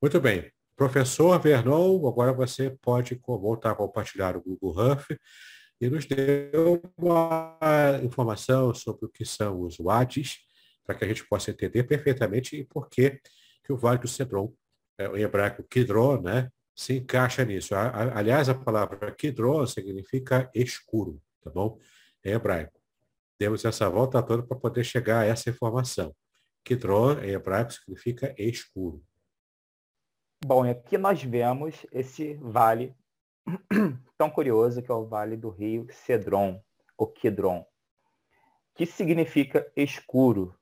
[0.00, 0.50] Muito bem.
[0.76, 5.18] Professor Vernon, agora você pode voltar a compartilhar o Google Earth
[5.80, 7.58] e nos deu uma
[8.02, 10.38] informação sobre o que são os WADs,
[10.84, 13.20] para que a gente possa entender perfeitamente por que,
[13.64, 14.52] que o Vale do Cedron,
[14.98, 17.74] é, o hebraico Kidron, né, se encaixa nisso.
[17.74, 21.78] Aliás, a palavra Kidron significa escuro, tá bom?
[22.24, 22.78] Em hebraico.
[23.38, 26.14] Demos essa volta toda para poder chegar a essa informação.
[26.64, 29.02] Kidron, em hebraico, significa escuro.
[30.44, 32.94] Bom, aqui nós vemos esse vale
[34.18, 36.62] tão curioso que é o vale do rio Cedron,
[36.96, 37.64] ou Kidron,
[38.74, 40.54] que significa escuro.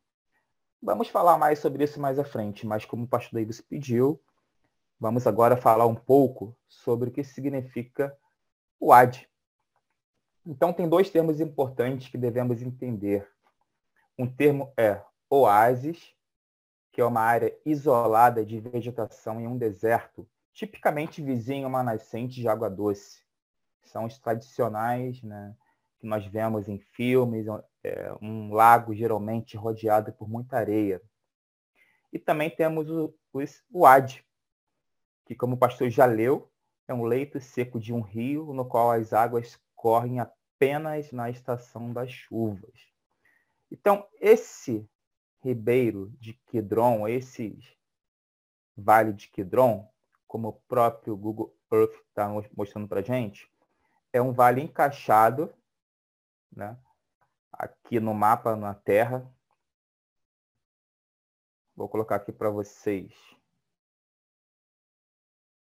[0.83, 4.21] Vamos falar mais sobre isso mais à frente, mas como o pastor Davis pediu,
[5.01, 8.17] vamos agora falar um pouco sobre o que significa
[8.79, 9.29] o Ad.
[10.47, 13.29] Então, tem dois termos importantes que devemos entender.
[14.19, 16.15] Um termo é oásis,
[16.93, 22.41] que é uma área isolada de vegetação em um deserto, tipicamente vizinho a uma nascente
[22.41, 23.25] de água doce.
[23.83, 25.57] São os tradicionais, né,
[25.99, 27.47] que nós vemos em filmes,
[27.83, 31.03] é, um lago geralmente rodeado por muita areia.
[32.13, 33.13] E também temos o,
[33.73, 34.25] o Ad,
[35.27, 36.49] que como o pastor já leu,
[36.87, 41.93] é um leito seco de um rio no qual as águas correm apenas na estação
[41.93, 42.91] das chuvas.
[43.71, 44.89] Então, esse
[45.43, 47.59] ribeiro de Quidron, esse
[48.75, 49.87] vale de Quidron,
[50.27, 53.47] como o próprio Google Earth está mostrando para a gente,
[54.11, 55.55] é um vale encaixado
[56.51, 56.81] né,
[57.53, 59.31] aqui no mapa, na Terra.
[61.77, 63.13] Vou colocar aqui para vocês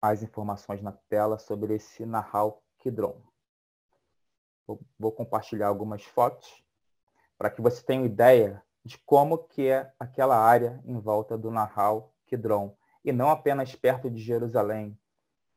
[0.01, 3.21] mais informações na tela sobre esse Nahal Kidron.
[4.67, 6.63] Vou, compartilhar algumas fotos
[7.39, 12.13] para que você tenha ideia de como que é aquela área em volta do Nahal
[12.27, 14.99] Kidron e não apenas perto de Jerusalém.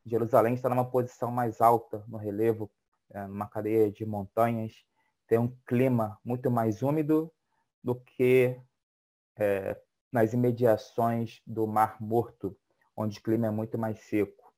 [0.06, 2.70] Jerusalém está numa posição mais alta no relevo,
[3.10, 4.84] é, numa cadeia de montanhas,
[5.26, 7.32] tem um clima muito mais úmido
[7.82, 8.60] do que
[9.36, 9.80] é,
[10.12, 12.56] nas imediações do Mar Morto,
[12.96, 14.52] onde o clima é muito mais seco.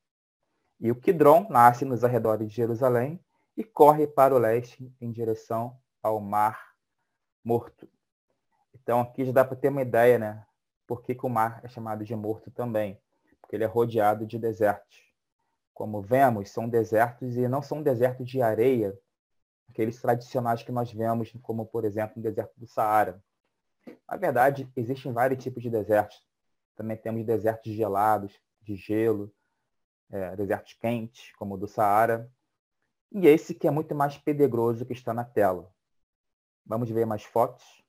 [0.80, 3.22] E o Kidron nasce nos arredores de Jerusalém
[3.56, 6.72] e corre para o leste em direção ao Mar
[7.44, 7.88] Morto.
[8.74, 10.46] Então aqui já dá para ter uma ideia, né,
[10.86, 13.00] por que, que o mar é chamado de morto também?
[13.40, 15.02] Porque ele é rodeado de desertos.
[15.72, 18.96] Como vemos, são desertos e não são desertos de areia,
[19.68, 23.22] aqueles tradicionais que nós vemos, como, por exemplo, o deserto do Saara.
[24.06, 26.22] Na verdade, existem vários tipos de desertos.
[26.76, 29.33] Também temos desertos gelados, de gelo,
[30.10, 32.31] é, desertos quentes, como o do Saara.
[33.15, 35.73] E esse que é muito mais pedregoso que está na tela.
[36.65, 37.83] Vamos ver mais fotos.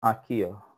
[0.00, 0.72] Aqui, ó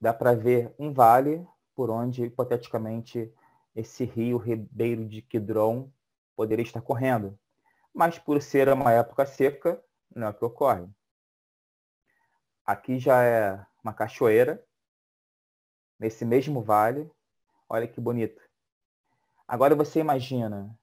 [0.00, 3.32] dá para ver um vale por onde, hipoteticamente,
[3.74, 5.90] esse rio Ribeiro de Quidron
[6.34, 7.38] poderia estar correndo.
[7.94, 9.82] Mas por ser uma época seca,
[10.14, 10.86] não é o que ocorre.
[12.66, 14.62] Aqui já é uma cachoeira,
[15.98, 17.10] nesse mesmo vale.
[17.68, 18.42] Olha que bonito.
[19.46, 20.76] Agora você imagina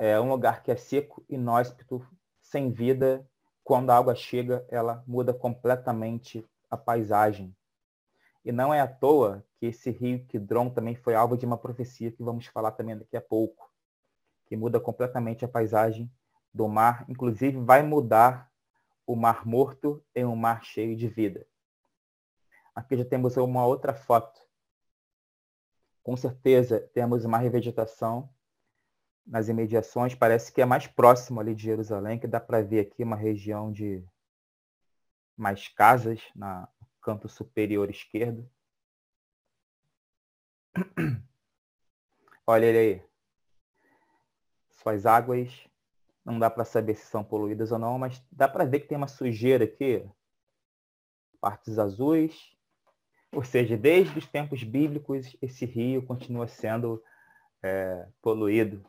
[0.00, 2.02] é um lugar que é seco, inóspito,
[2.40, 3.28] sem vida.
[3.62, 7.54] Quando a água chega, ela muda completamente a paisagem.
[8.42, 12.10] E não é à toa que esse rio Kidron também foi alvo de uma profecia
[12.10, 13.70] que vamos falar também daqui a pouco,
[14.46, 16.10] que muda completamente a paisagem
[16.52, 18.50] do mar, inclusive vai mudar
[19.06, 21.46] o Mar Morto em um mar cheio de vida.
[22.74, 24.40] Aqui já temos uma outra foto.
[26.02, 28.30] Com certeza temos uma revegetação
[29.26, 33.02] nas imediações, parece que é mais próximo ali de Jerusalém, que dá para ver aqui
[33.02, 34.04] uma região de
[35.36, 36.68] mais casas na
[37.02, 38.48] canto superior esquerdo.
[42.46, 43.02] Olha ele aí.
[44.70, 45.68] Suas águas,
[46.24, 48.98] não dá para saber se são poluídas ou não, mas dá para ver que tem
[48.98, 50.08] uma sujeira aqui.
[51.40, 52.56] Partes azuis.
[53.32, 57.02] Ou seja, desde os tempos bíblicos, esse rio continua sendo
[57.62, 58.84] é, poluído.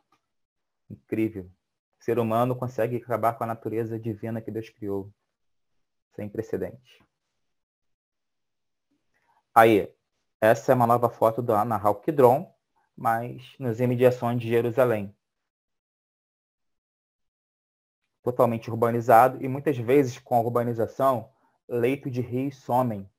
[0.91, 1.49] Incrível.
[1.99, 5.09] O ser humano consegue acabar com a natureza divina que Deus criou.
[6.15, 6.99] Sem precedentes.
[9.55, 9.93] Aí,
[10.41, 12.53] essa é uma nova foto da Ana Halkidron,
[12.95, 15.15] mas nas imediações de Jerusalém.
[18.21, 21.31] Totalmente urbanizado e muitas vezes com a urbanização,
[21.67, 23.09] leitos de rios somem,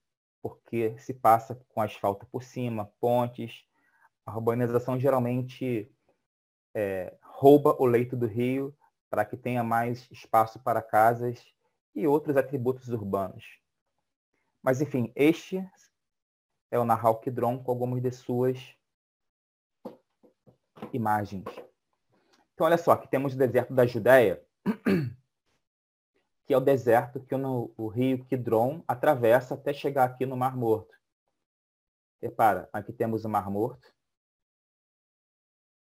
[0.43, 3.65] porque se passa com asfalto por cima, pontes.
[4.27, 5.91] A urbanização geralmente
[6.75, 8.73] é, rouba o leito do rio
[9.11, 11.45] para que tenha mais espaço para casas
[11.93, 13.59] e outros atributos urbanos.
[14.63, 15.69] Mas, enfim, este
[16.71, 18.79] é o Nahal Kidron com algumas de suas
[20.93, 21.45] imagens.
[22.55, 24.41] Então, olha só, aqui temos o deserto da Judéia,
[26.47, 30.57] que é o deserto que o, o rio Kidron atravessa até chegar aqui no Mar
[30.57, 30.95] Morto.
[32.21, 33.93] Repara, aqui temos o Mar Morto,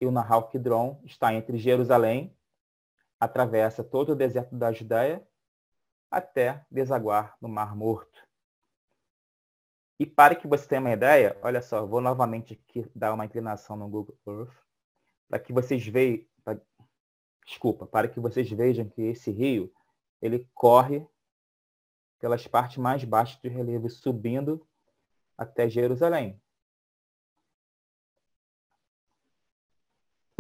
[0.02, 2.36] e o Nahal Kidron está entre Jerusalém,
[3.20, 5.26] atravessa todo o deserto da Judéia
[6.10, 8.20] até desaguar no Mar Morto.
[10.00, 13.78] E para que você tenha uma ideia, olha só, vou novamente aqui dar uma inclinação
[13.78, 14.58] no Google Earth,
[15.30, 16.60] para que vocês vejam, pra,
[17.46, 19.72] desculpa, para que vocês vejam que esse rio,
[20.20, 21.08] ele corre
[22.20, 24.68] pelas partes mais baixas do relevo, subindo
[25.38, 26.41] até Jerusalém.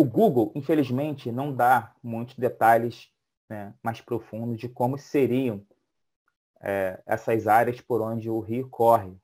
[0.02, 3.14] O Google, infelizmente, não dá muitos detalhes
[3.48, 5.64] né, mais profundos de como seriam
[6.60, 9.16] é, essas áreas por onde o rio corre.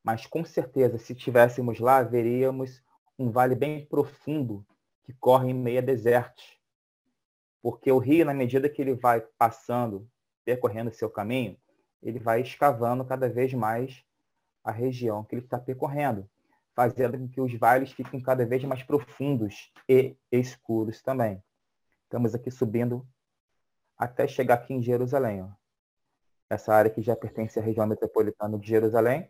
[0.00, 2.80] Mas com certeza, se estivéssemos lá, veríamos
[3.18, 4.64] um vale bem profundo
[5.02, 6.56] que corre em meio a desertos.
[7.60, 10.08] Porque o rio, na medida que ele vai passando,
[10.44, 11.58] percorrendo seu caminho,
[12.00, 14.04] ele vai escavando cada vez mais
[14.62, 16.30] a região que ele está percorrendo
[16.74, 21.42] fazendo com que os vales fiquem cada vez mais profundos e escuros também.
[22.04, 23.06] Estamos aqui subindo
[23.96, 25.42] até chegar aqui em Jerusalém.
[25.42, 25.48] Ó.
[26.50, 29.28] Essa área que já pertence à região metropolitana de Jerusalém.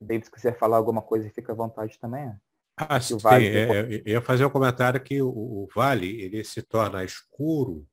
[0.00, 2.32] David, se quiser falar alguma coisa, fica à vontade também.
[2.76, 6.44] Ah, sim, vale é, é, eu ia fazer um comentário que o, o, vale ele
[6.44, 7.86] se torna escuro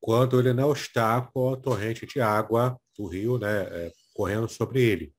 [0.00, 4.82] quando ele não está com a torrente de água do rio né, é, correndo sobre
[4.82, 5.14] ele.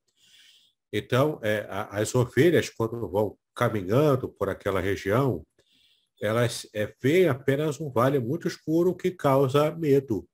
[0.96, 5.44] Então, é, as ovelhas, quando vão caminhando por aquela região,
[6.18, 10.26] elas é, veem apenas um vale muito escuro que causa medo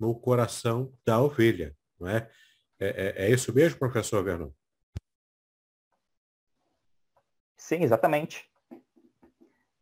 [0.00, 1.76] no coração da ovelha.
[1.98, 2.28] Não é?
[2.80, 4.50] É, é, é isso mesmo, professor Vernon?
[7.56, 8.50] Sim, exatamente.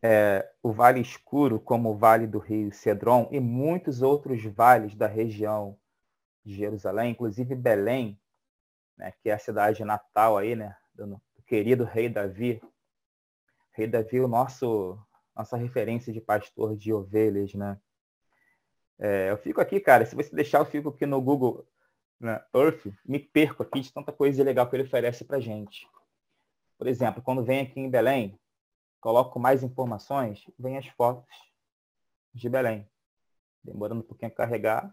[0.02, 5.06] É, o Vale Escuro, como o Vale do Rio Cedron e muitos outros vales da
[5.06, 5.78] região
[6.44, 8.20] de Jerusalém, inclusive Belém,
[8.98, 12.60] né, que é a cidade natal aí, né, do, do querido rei Davi.
[13.72, 14.98] Rei Davi, o nosso
[15.34, 17.80] nossa referência de pastor de ovelhas, né?
[18.98, 21.64] É, eu fico aqui, cara, se você deixar, eu fico aqui no Google
[22.18, 25.88] né, Earth, me perco aqui de tanta coisa legal que ele oferece pra gente.
[26.76, 28.36] Por exemplo, quando vem aqui em Belém,
[29.00, 31.32] coloco mais informações, vem as fotos
[32.34, 32.90] de Belém.
[33.62, 34.92] Demorando um pouquinho a carregar,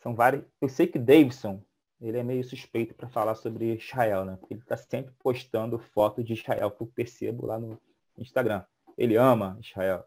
[0.00, 0.44] São vários.
[0.60, 1.62] Eu sei que Davidson,
[2.00, 4.36] ele é meio suspeito para falar sobre Israel, né?
[4.36, 7.80] Porque ele está sempre postando foto de Israel que eu percebo lá no
[8.16, 8.64] Instagram.
[8.96, 10.04] Ele ama Israel.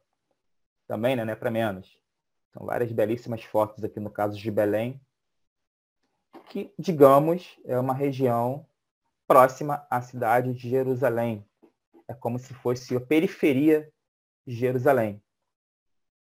[0.87, 1.25] Também, né?
[1.25, 1.99] Não é para menos.
[2.53, 4.99] São várias belíssimas fotos aqui no caso de Belém,
[6.49, 8.65] que, digamos, é uma região
[9.25, 11.45] próxima à cidade de Jerusalém.
[12.07, 13.89] É como se fosse a periferia
[14.45, 15.23] de Jerusalém.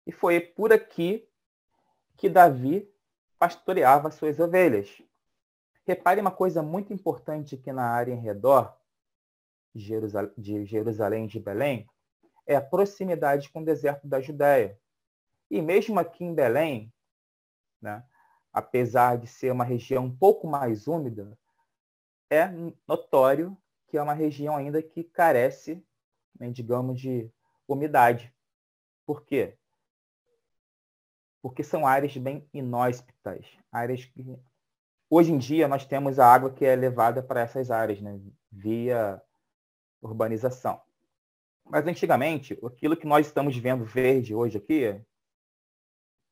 [0.07, 1.28] E foi por aqui
[2.18, 2.91] que Davi
[3.38, 5.02] pastoreava suas ovelhas.
[5.86, 8.76] Repare uma coisa muito importante aqui na área em redor
[9.74, 11.88] de Jerusalém de Belém,
[12.48, 14.80] é a proximidade com o deserto da Judéia.
[15.52, 16.94] E mesmo aqui em Belém,
[17.82, 18.04] né,
[18.54, 21.38] apesar de ser uma região um pouco mais úmida,
[22.30, 22.48] é
[22.88, 23.58] notório
[23.88, 25.86] que é uma região ainda que carece
[26.40, 27.32] né, digamos, de
[27.68, 28.34] umidade.
[29.06, 29.58] Por quê?
[31.46, 34.36] Porque são áreas bem inóspitas, áreas que
[35.08, 38.20] hoje em dia nós temos a água que é levada para essas áreas, né,
[38.52, 39.22] via
[40.02, 40.82] urbanização.
[41.64, 45.00] Mas antigamente, aquilo que nós estamos vendo verde hoje aqui,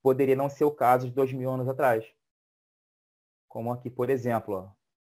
[0.02, 2.12] poderia não ser o caso de dois mil anos atrás.
[3.48, 4.72] Como aqui, por exemplo, ó,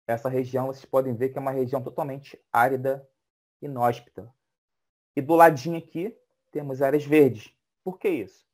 [0.05, 3.03] essa região, vocês podem ver que é uma região totalmente árida,
[3.59, 4.31] inóspita.
[5.15, 6.15] E do ladinho aqui,
[6.51, 7.51] temos áreas verdes.
[7.83, 8.46] Por que isso?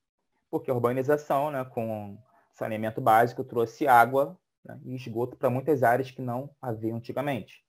[0.53, 2.15] Porque a urbanização, né, com
[2.53, 7.65] saneamento básico, trouxe água né, e esgoto para muitas áreas que não havia antigamente.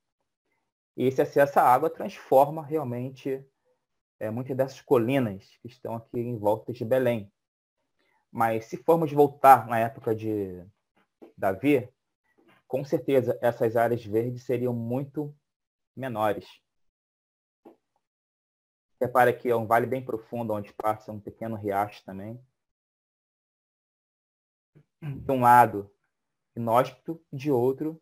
[0.95, 3.43] E esse acesso à água transforma realmente
[4.21, 7.33] é, muitas dessas colinas que estão aqui em volta de Belém.
[8.31, 10.63] Mas se formos voltar na época de
[11.39, 11.89] Davi,
[12.69, 15.35] com certeza essas áreas verdes seriam muito
[15.97, 16.47] menores.
[19.01, 22.39] Repare que é um vale bem profundo, onde passa um pequeno riacho também.
[25.05, 25.91] De um lado,
[26.57, 28.01] inóspito, de outro,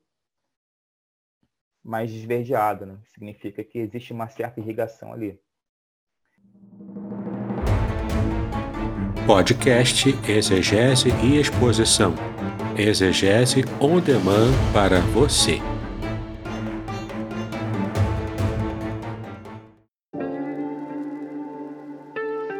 [1.82, 2.86] mais desverdeado.
[2.86, 2.98] Né?
[3.07, 5.40] Significa que existe uma certa irrigação ali.
[9.26, 12.14] Podcast Exegese e Exposição.
[12.76, 15.59] Exegese on demand para você.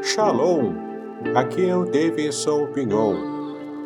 [0.03, 0.75] Shalom!
[1.35, 3.32] Aqui é o Davidson Pignon.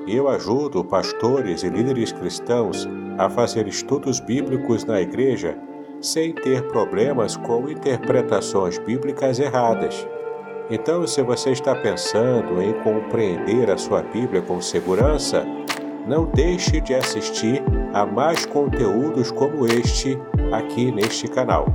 [0.06, 2.88] Eu ajudo pastores e líderes cristãos
[3.18, 5.58] a fazer estudos bíblicos na igreja
[6.00, 10.06] sem ter problemas com interpretações bíblicas erradas.
[10.70, 15.44] Então, se você está pensando em compreender a sua Bíblia com segurança,
[16.06, 17.60] não deixe de assistir
[17.92, 20.16] a mais conteúdos como este
[20.52, 21.66] aqui neste canal.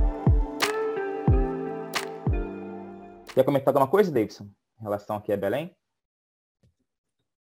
[3.34, 4.44] Quer comentar alguma coisa, Davidson,
[4.80, 5.74] em relação aqui a Belém?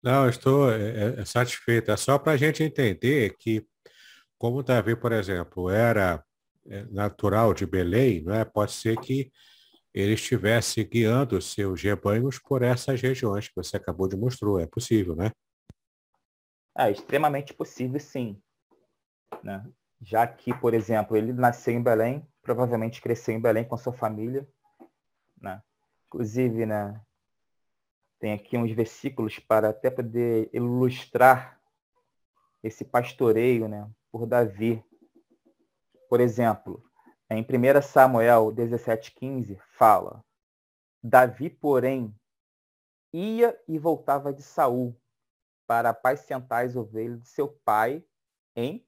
[0.03, 1.89] Não, estou é, é satisfeito.
[1.89, 3.65] É só para a gente entender que,
[4.37, 6.21] como Davi, por exemplo, era
[6.67, 8.43] é, natural de Belém, não é?
[8.43, 9.31] pode ser que
[9.93, 14.61] ele estivesse guiando seus rebanhos por essas regiões que você acabou de mostrar.
[14.61, 15.31] É possível, né?
[16.77, 18.41] É extremamente possível, sim.
[19.43, 19.63] Né?
[20.01, 24.45] Já que, por exemplo, ele nasceu em Belém, provavelmente cresceu em Belém com sua família.
[25.39, 25.61] Né?
[26.07, 26.99] Inclusive, né,
[28.23, 31.61] tem aqui uns versículos para até poder ilustrar
[32.63, 34.81] esse pastoreio né, por Davi.
[36.07, 36.81] Por exemplo,
[37.29, 40.23] em 1 Samuel 17,15, fala:
[41.03, 42.15] Davi, porém,
[43.11, 44.97] ia e voltava de Saul
[45.67, 48.05] para apacentar as ovelhas de seu pai
[48.55, 48.87] em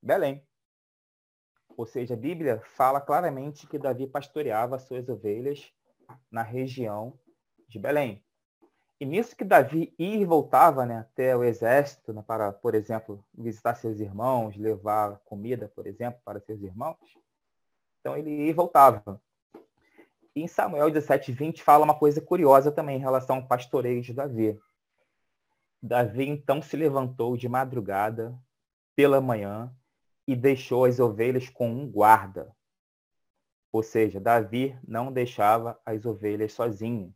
[0.00, 0.46] Belém.
[1.76, 5.74] Ou seja, a Bíblia fala claramente que Davi pastoreava suas ovelhas
[6.30, 7.18] na região
[7.66, 8.24] de Belém.
[9.00, 13.24] E nisso que Davi ia e voltava né, até o exército, né, para, por exemplo,
[13.32, 16.98] visitar seus irmãos, levar comida, por exemplo, para seus irmãos,
[17.98, 19.18] então ele ia e voltava.
[20.36, 24.12] E em Samuel 17, 20 fala uma coisa curiosa também em relação ao pastoreio de
[24.12, 24.60] Davi.
[25.82, 28.38] Davi então se levantou de madrugada
[28.94, 29.74] pela manhã
[30.26, 32.54] e deixou as ovelhas com um guarda.
[33.72, 37.14] Ou seja, Davi não deixava as ovelhas sozinho.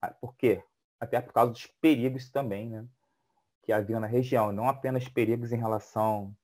[0.00, 0.62] Ah, por quê?
[1.00, 2.86] Até por causa dos perigos também, né?
[3.62, 4.52] Que havia na região.
[4.52, 6.34] Não apenas perigos em relação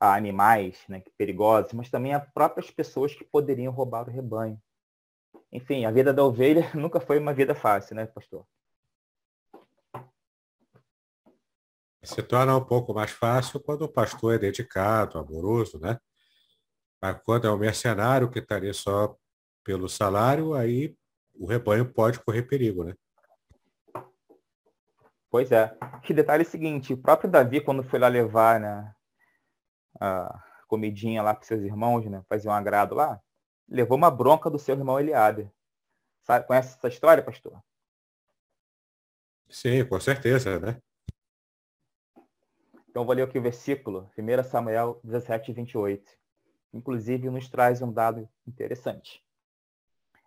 [0.00, 4.60] a animais né, perigosos, mas também a próprias pessoas que poderiam roubar o rebanho.
[5.50, 8.46] Enfim, a vida da ovelha nunca foi uma vida fácil, né, pastor?
[12.02, 15.98] Se torna um pouco mais fácil quando o pastor é dedicado, amoroso, né?
[17.02, 19.16] Mas quando é um mercenário que está ali só
[19.64, 20.96] pelo salário, aí
[21.38, 22.94] o rebanho pode correr perigo, né?
[25.30, 25.76] Pois é.
[26.02, 28.94] Que detalhe é o seguinte, o próprio Davi, quando foi lá levar né,
[30.00, 32.22] a comidinha lá para seus irmãos, né?
[32.28, 33.20] Fazer um agrado lá.
[33.68, 35.50] Levou uma bronca do seu irmão Eliabe.
[36.22, 37.62] Sabe, conhece essa história, pastor?
[39.48, 40.80] Sim, com certeza, né?
[42.88, 46.10] Então vou ler aqui o versículo, 1 Samuel 17, 28.
[46.72, 49.22] Inclusive nos traz um dado interessante.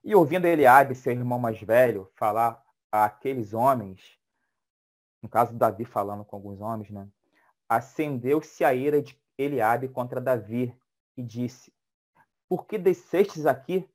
[0.04, 4.20] E ouvindo Eliabe, seu irmão mais velho, falar a aqueles homens,
[5.22, 7.08] no caso Davi falando com alguns homens, né?
[7.70, 10.76] Acendeu-se a ira de Eliabe contra Davi
[11.16, 11.74] e disse:
[12.50, 13.88] Por que descestes aqui?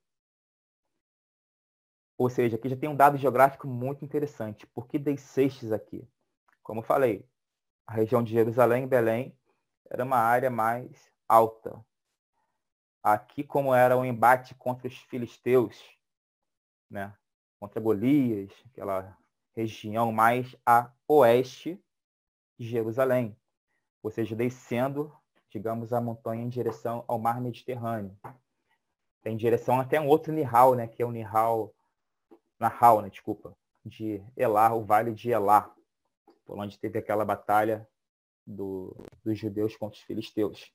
[2.16, 4.66] Ou seja, aqui já tem um dado geográfico muito interessante.
[4.68, 6.08] Por que descestes aqui?
[6.62, 7.28] Como eu falei,
[7.86, 9.38] a região de Jerusalém e Belém
[9.90, 11.84] era uma área mais alta.
[13.02, 15.95] aqui como era o embate contra os filisteus,
[16.90, 17.14] né?
[17.58, 19.16] contra Golias, aquela
[19.54, 21.80] região mais a oeste
[22.58, 23.36] de Jerusalém,
[24.02, 25.12] ou seja, descendo,
[25.50, 28.16] digamos, a montanha em direção ao mar Mediterrâneo.
[29.22, 31.74] Tem direção até um outro Nihal, né, que é o Nihal,
[32.58, 35.74] Nahal, né, desculpa, de Elá, o Vale de Elá,
[36.44, 37.88] por onde teve aquela batalha
[38.46, 40.72] do, dos judeus contra os filisteus.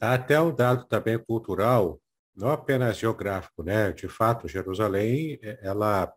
[0.00, 2.00] Até um dado também cultural,
[2.36, 3.92] não apenas geográfico, né?
[3.92, 6.12] De fato, Jerusalém, é, ela,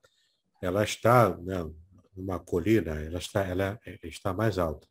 [0.62, 1.70] ela está né,
[2.16, 4.88] numa colina, ela está, ela está mais alta.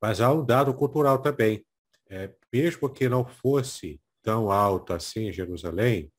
[0.00, 1.64] Mas há um dado cultural também.
[2.08, 6.12] É, mesmo que não fosse tão alto assim Jerusalém,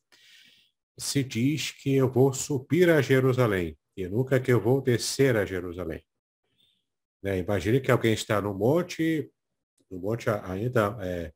[0.97, 5.45] se diz que eu vou subir a Jerusalém e nunca que eu vou descer a
[5.45, 6.03] Jerusalém.
[7.22, 7.39] Né?
[7.39, 9.32] Imagine que alguém está no monte,
[9.89, 11.32] no monte ainda é,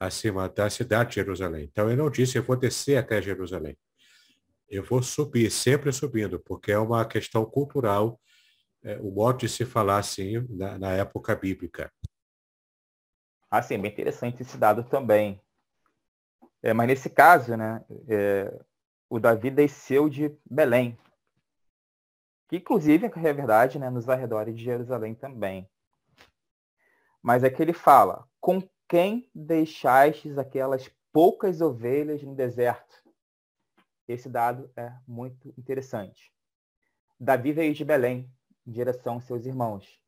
[0.00, 1.68] acima da cidade de Jerusalém.
[1.70, 3.76] Então ele não disse eu vou descer até Jerusalém.
[4.66, 8.18] Eu vou subir, sempre subindo, porque é uma questão cultural,
[8.82, 11.92] é, o modo de se falar assim na, na época bíblica.
[13.50, 15.42] Ah, sim, bem interessante esse dado também.
[16.62, 18.58] É, mas nesse caso, né, é,
[19.08, 20.96] o Davi desceu de Belém,
[22.48, 25.68] que inclusive é verdade, né, nos arredores de Jerusalém também.
[27.20, 33.00] Mas é que ele fala, com quem deixastes aquelas poucas ovelhas no deserto?
[34.08, 36.32] Esse dado é muito interessante.
[37.18, 38.28] Davi veio de Belém,
[38.66, 40.02] em direção aos seus irmãos.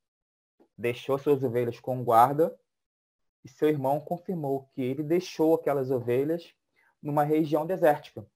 [0.77, 2.59] Deixou suas ovelhas com guarda
[3.45, 6.53] e seu irmão confirmou que ele deixou aquelas ovelhas
[7.01, 8.27] numa região desértica.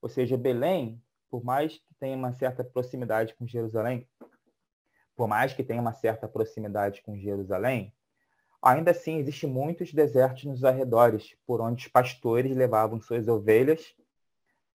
[0.00, 0.98] Ou seja, Belém,
[1.28, 4.08] por mais que tenha uma certa proximidade com Jerusalém,
[5.14, 7.94] por mais que tenha uma certa proximidade com Jerusalém,
[8.62, 13.94] Ainda assim, existem muitos desertos nos arredores, por onde os pastores levavam suas ovelhas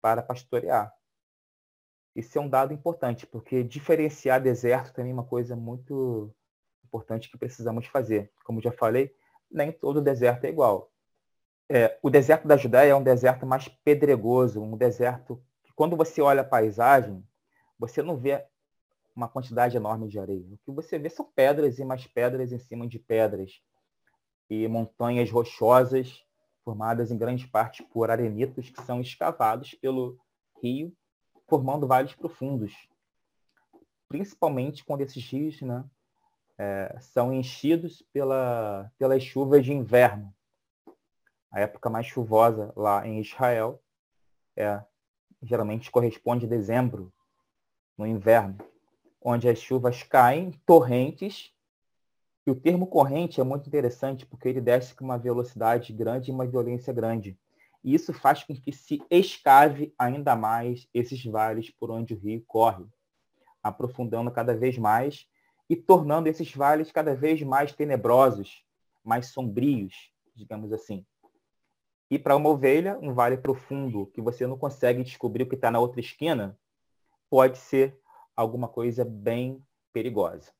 [0.02, 0.94] para pastorear.
[2.14, 6.34] Isso é um dado importante, porque diferenciar deserto também é uma coisa muito
[6.84, 8.30] importante que precisamos fazer.
[8.44, 9.14] Como já falei,
[9.50, 10.92] nem todo deserto é igual.
[11.68, 16.20] É, o deserto da Judéia é um deserto mais pedregoso, um deserto que, quando você
[16.20, 17.24] olha a paisagem,
[17.78, 18.44] você não vê
[19.14, 20.46] uma quantidade enorme de areia.
[20.52, 23.62] O que você vê são pedras e mais pedras em cima de pedras
[24.50, 26.26] e montanhas rochosas
[26.64, 30.18] formadas em grande parte por arenitos que são escavados pelo
[30.60, 30.92] rio,
[31.48, 32.74] formando vales profundos.
[34.08, 35.84] Principalmente quando esses rios né,
[36.58, 40.34] é, são enchidos pela, pelas chuvas de inverno.
[41.50, 43.80] A época mais chuvosa lá em Israel
[44.56, 44.84] é,
[45.42, 47.12] geralmente corresponde a dezembro,
[47.96, 48.58] no inverno,
[49.20, 51.52] onde as chuvas caem torrentes
[52.46, 56.34] e o termo corrente é muito interessante porque ele desce com uma velocidade grande e
[56.34, 57.38] uma violência grande.
[57.84, 62.42] E isso faz com que se escave ainda mais esses vales por onde o rio
[62.46, 62.84] corre,
[63.62, 65.26] aprofundando cada vez mais
[65.68, 68.64] e tornando esses vales cada vez mais tenebrosos,
[69.04, 71.06] mais sombrios, digamos assim.
[72.10, 75.70] E para uma ovelha, um vale profundo que você não consegue descobrir o que está
[75.70, 76.58] na outra esquina,
[77.30, 77.96] pode ser
[78.34, 80.50] alguma coisa bem perigosa.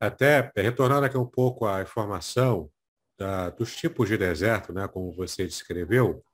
[0.00, 2.70] Até retornando aqui um pouco à informação
[3.18, 6.24] da, dos tipos de deserto, né, como você descreveu,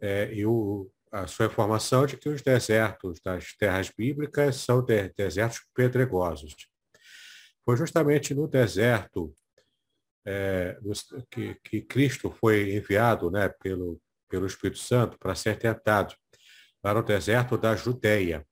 [0.00, 5.10] é, e o, a sua informação de que os desertos das terras bíblicas são de,
[5.10, 6.56] desertos pedregosos.
[7.64, 9.34] Foi justamente no deserto
[10.24, 10.78] é,
[11.30, 16.14] que, que, Cristo foi enviado né, pelo, pelo Espírito Santo para ser tentado,
[16.80, 18.46] para o deserto da Judéia.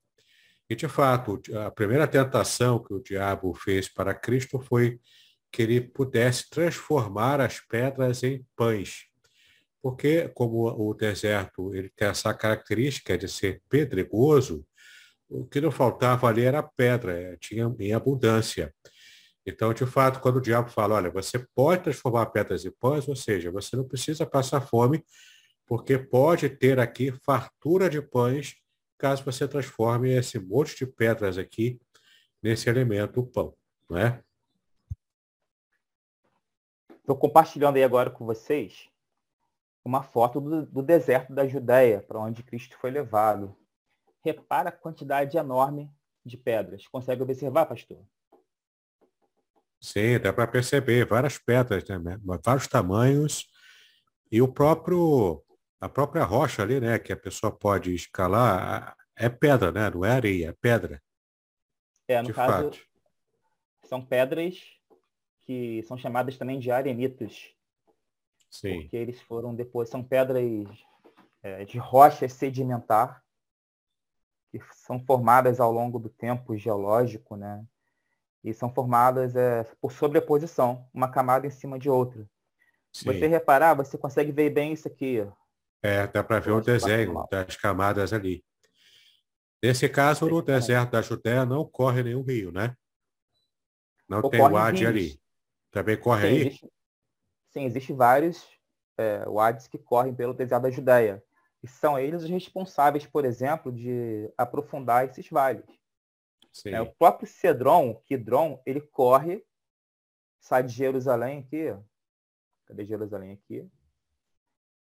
[0.71, 5.01] E, de fato, a primeira tentação que o diabo fez para Cristo foi
[5.51, 9.07] que ele pudesse transformar as pedras em pães.
[9.81, 14.66] Porque, como o deserto ele tem essa característica de ser pedregoso,
[15.29, 18.75] o que não faltava ali era pedra, eh, tinha em abundância.
[19.47, 23.16] Então, de fato, quando o diabo fala, olha, você pode transformar pedras em pães, ou
[23.16, 25.03] seja, você não precisa passar fome,
[25.66, 28.57] porque pode ter aqui fartura de pães
[28.99, 31.80] caso você transforme esse monte de pedras aqui
[32.42, 33.55] nesse elemento, o pão,
[33.88, 34.22] não é?
[36.99, 38.90] Estou compartilhando aí agora com vocês
[39.84, 43.57] uma foto do, do deserto da Judéia, para onde Cristo foi levado.
[44.22, 45.90] Repara a quantidade enorme
[46.22, 46.86] de pedras.
[46.86, 48.05] Consegue observar, pastor?
[49.80, 52.18] Sim, dá para perceber várias pedras, né?
[52.44, 53.46] vários tamanhos.
[54.30, 55.42] E o próprio
[55.81, 59.91] a própria rocha ali, né, que a pessoa pode escalar, é pedra, né?
[59.91, 61.03] Não é areia, é pedra.
[62.07, 62.79] É, no de caso, fato.
[63.85, 64.59] são pedras
[65.43, 67.55] que são chamadas também de arenitos.
[68.51, 68.81] Sim.
[68.81, 70.43] porque eles foram depois, são pedras
[71.43, 73.22] é, de rocha sedimentar,
[74.51, 77.62] que são formadas ao longo do tempo geológico, né?
[78.43, 82.26] E são formadas é, por sobreposição, uma camada em cima de outra.
[82.91, 85.26] Se você reparar, você consegue ver bem isso aqui.
[85.83, 88.45] É, dá para ver o desenho das camadas ali.
[89.62, 92.76] Nesse caso, no deserto da Judéia não corre nenhum rio, né?
[94.09, 95.20] Não tem o Wadi ali.
[95.70, 96.41] Também corre sim, aí?
[96.41, 96.72] Existe,
[97.51, 98.47] sim, existem vários
[98.97, 101.22] é, Wadis que correm pelo deserto da Judéia.
[101.62, 105.66] E são eles os responsáveis, por exemplo, de aprofundar esses vales.
[106.66, 109.45] É, o próprio Cedron, o Kidron, ele corre,
[110.41, 111.76] sai de Jerusalém aqui.
[112.66, 113.68] Cadê Jerusalém aqui?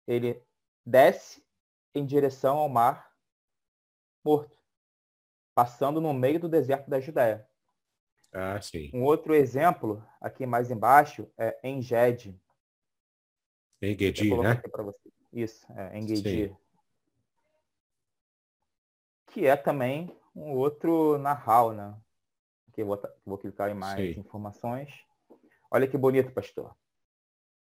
[0.08, 0.42] Ele
[0.90, 1.44] desce
[1.94, 3.14] em direção ao mar
[4.24, 4.58] morto,
[5.54, 7.48] passando no meio do deserto da Judéia.
[8.34, 8.92] Ah, sim.
[8.94, 12.36] Um outro exemplo, aqui mais embaixo, é Enged.
[13.82, 14.62] Engedi, né?
[15.32, 16.56] Isso, é Engedi.
[19.28, 21.96] Que é também um outro narral, né?
[22.68, 24.20] Aqui vou, vou clicar em mais sim.
[24.20, 25.06] informações.
[25.72, 26.76] Olha que bonito, pastor.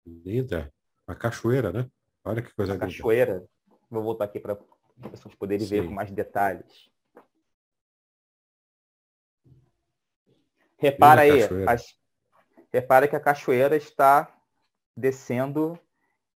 [0.06, 0.74] Linda.
[1.08, 1.90] Uma cachoeira, né?
[2.24, 2.86] Olha que coisa linda.
[2.86, 3.44] Cachoeira.
[3.90, 5.82] Vou voltar aqui para as pessoas poderem sim.
[5.82, 6.92] ver com mais detalhes.
[10.78, 11.98] Repara aí, as,
[12.72, 14.36] repara que a cachoeira está
[14.96, 15.80] descendo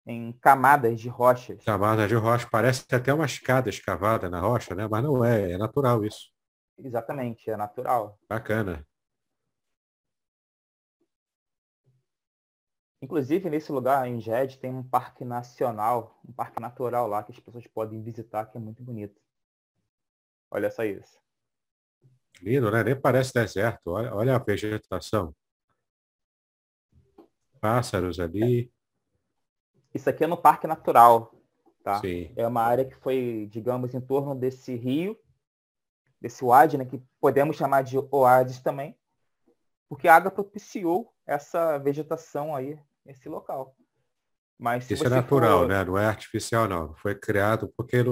[0.06, 1.64] em camadas de rochas.
[1.64, 4.86] Camadas de rocha, parece até uma escada escavada na rocha, né?
[4.86, 6.30] Mas não é, é natural isso.
[6.78, 8.18] Exatamente, é natural.
[8.28, 8.86] Bacana.
[13.04, 17.38] Inclusive, nesse lugar, em Jed, tem um parque nacional, um parque natural lá que as
[17.38, 19.20] pessoas podem visitar, que é muito bonito.
[20.50, 21.20] Olha só isso.
[22.40, 22.82] Lindo, né?
[22.82, 23.88] Nem parece deserto.
[23.90, 25.36] Olha, olha a vegetação.
[27.60, 28.72] Pássaros ali.
[29.92, 31.30] Isso aqui é no Parque Natural,
[31.82, 32.00] tá?
[32.00, 32.32] Sim.
[32.34, 35.14] É uma área que foi, digamos, em torno desse rio,
[36.18, 36.86] desse oásis, né?
[36.86, 38.96] Que podemos chamar de oásis também,
[39.90, 43.76] porque a água propiciou essa vegetação aí nesse local.
[44.58, 45.68] Mas Isso é natural, for...
[45.68, 45.84] né?
[45.84, 46.94] Não é artificial, não.
[46.94, 48.04] Foi criado porque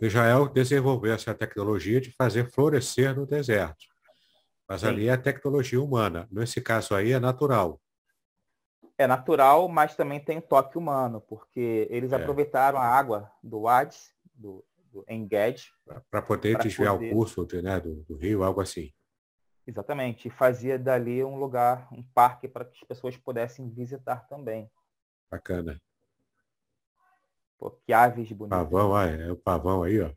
[0.00, 3.84] Israel desenvolveu essa tecnologia de fazer florescer no deserto.
[4.68, 4.88] Mas Sim.
[4.88, 6.28] ali é tecnologia humana.
[6.30, 7.80] Nesse caso aí é natural.
[8.98, 12.16] É natural, mas também tem toque humano, porque eles é.
[12.16, 13.96] aproveitaram a água do Wadi,
[14.34, 15.70] do, do Enged.
[16.10, 17.10] Para poder desviar poder...
[17.10, 18.90] o curso né, do, do rio, algo assim.
[19.66, 20.28] Exatamente.
[20.28, 24.70] E fazia dali um lugar, um parque para que as pessoas pudessem visitar também.
[25.30, 25.80] Bacana.
[27.58, 28.58] Pô, que aves bonitas.
[28.58, 30.12] Pavão, ah, é o pavão aí, ó.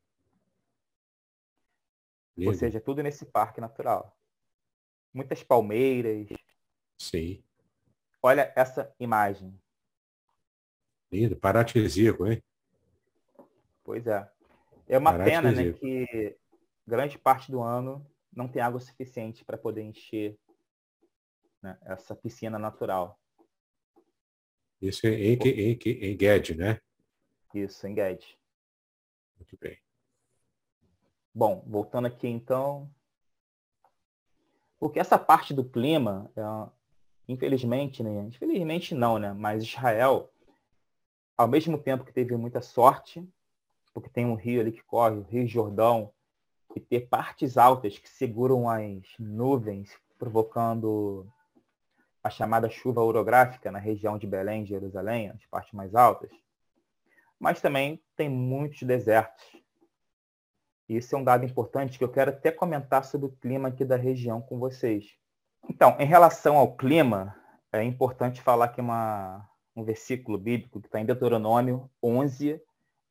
[2.37, 2.51] Lindo.
[2.51, 4.15] Ou seja, tudo nesse parque natural.
[5.13, 6.27] Muitas palmeiras.
[6.97, 7.43] Sim.
[8.21, 9.59] Olha essa imagem.
[11.11, 12.43] Lindo, paradisíaco, hein?
[13.83, 14.29] Pois é.
[14.87, 16.37] É uma pena, né, que
[16.85, 18.05] grande parte do ano
[18.39, 20.39] não tem água suficiente para poder encher
[21.61, 23.19] né, essa piscina natural.
[24.81, 26.79] Isso é em, em, em, em Guedes, né?
[27.53, 28.37] Isso, em Guedes.
[29.37, 29.77] Muito bem.
[31.35, 32.89] Bom, voltando aqui então.
[34.79, 36.69] Porque essa parte do clima, é,
[37.27, 38.21] infelizmente, né?
[38.21, 39.33] Infelizmente não, né?
[39.33, 40.31] Mas Israel,
[41.37, 43.27] ao mesmo tempo que teve muita sorte,
[43.93, 46.13] porque tem um rio ali que corre, o Rio Jordão,
[46.75, 51.25] e ter partes altas que seguram as nuvens, provocando
[52.23, 56.31] a chamada chuva orográfica na região de Belém, Jerusalém, as partes mais altas
[57.39, 59.45] mas também tem muitos desertos.
[60.87, 63.95] Isso é um dado importante que eu quero até comentar sobre o clima aqui da
[63.95, 65.15] região com vocês.
[65.69, 67.35] Então, em relação ao clima,
[67.71, 72.61] é importante falar aqui uma, um versículo bíblico que está em Deuteronômio 11,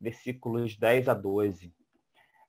[0.01, 1.73] versículos 10 a 12.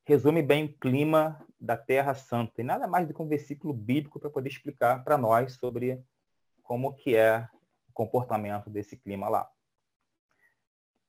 [0.10, 2.62] Resume bem o clima da Terra Santa.
[2.62, 6.03] E nada mais do que um versículo bíblico para poder explicar para nós sobre
[6.64, 7.47] como que é
[7.88, 9.49] o comportamento desse clima lá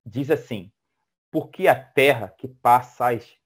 [0.05, 0.73] diz assim:
[1.31, 3.39] porque a terra que passas,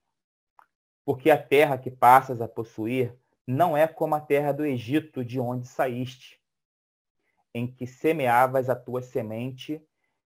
[1.03, 5.39] porque a terra que passas a possuir não é como a terra do Egito de
[5.39, 6.41] onde saíste,
[7.53, 9.81] em que semeavas a tua semente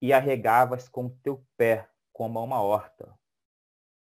[0.02, 3.14] e a regavas com o teu pé, como a uma horta.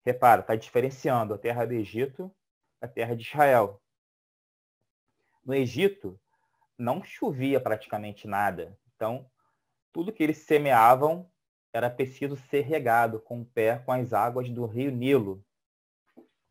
[0.08, 2.34] Repara, está diferenciando a terra do Egito
[2.80, 3.78] da terra de Israel.
[5.44, 6.18] No Egito,
[6.78, 8.74] não chovia praticamente nada.
[8.96, 9.30] Então,
[9.92, 11.30] tudo que eles semeavam
[11.74, 15.44] era preciso ser regado com o pé com as águas do rio Nilo.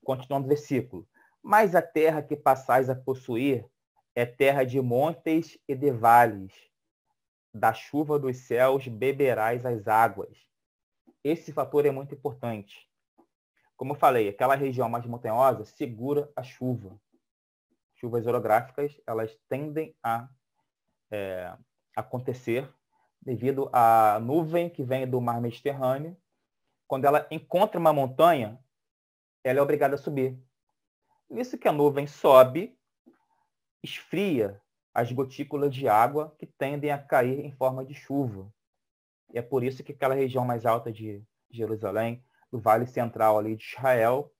[0.03, 1.09] Continuando o versículo.
[1.41, 3.65] Mas a terra que passais a possuir
[4.13, 6.53] é terra de montes e de vales,
[7.51, 10.45] da chuva dos céus beberás as águas.
[11.23, 12.86] Esse fator é muito importante.
[13.78, 16.99] Como eu falei, aquela região mais montanhosa segura a chuva.
[17.93, 20.28] Chuvas orográficas, elas tendem a
[21.11, 21.55] é,
[21.95, 22.67] acontecer
[23.21, 26.17] devido à nuvem que vem do mar Mediterrâneo.
[26.88, 28.59] Quando ela encontra uma montanha,
[29.43, 30.38] ela é obrigada a subir.
[31.30, 32.75] Nisso que a nuvem sobe,
[33.84, 34.59] esfria
[34.93, 38.51] as gotículas de água que tendem a cair em forma de chuva.
[39.32, 43.55] E é por isso que aquela região mais alta de Jerusalém, do Vale Central ali
[43.55, 44.31] de Israel,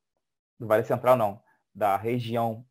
[0.60, 1.42] do Vale Central não,
[1.74, 2.66] da região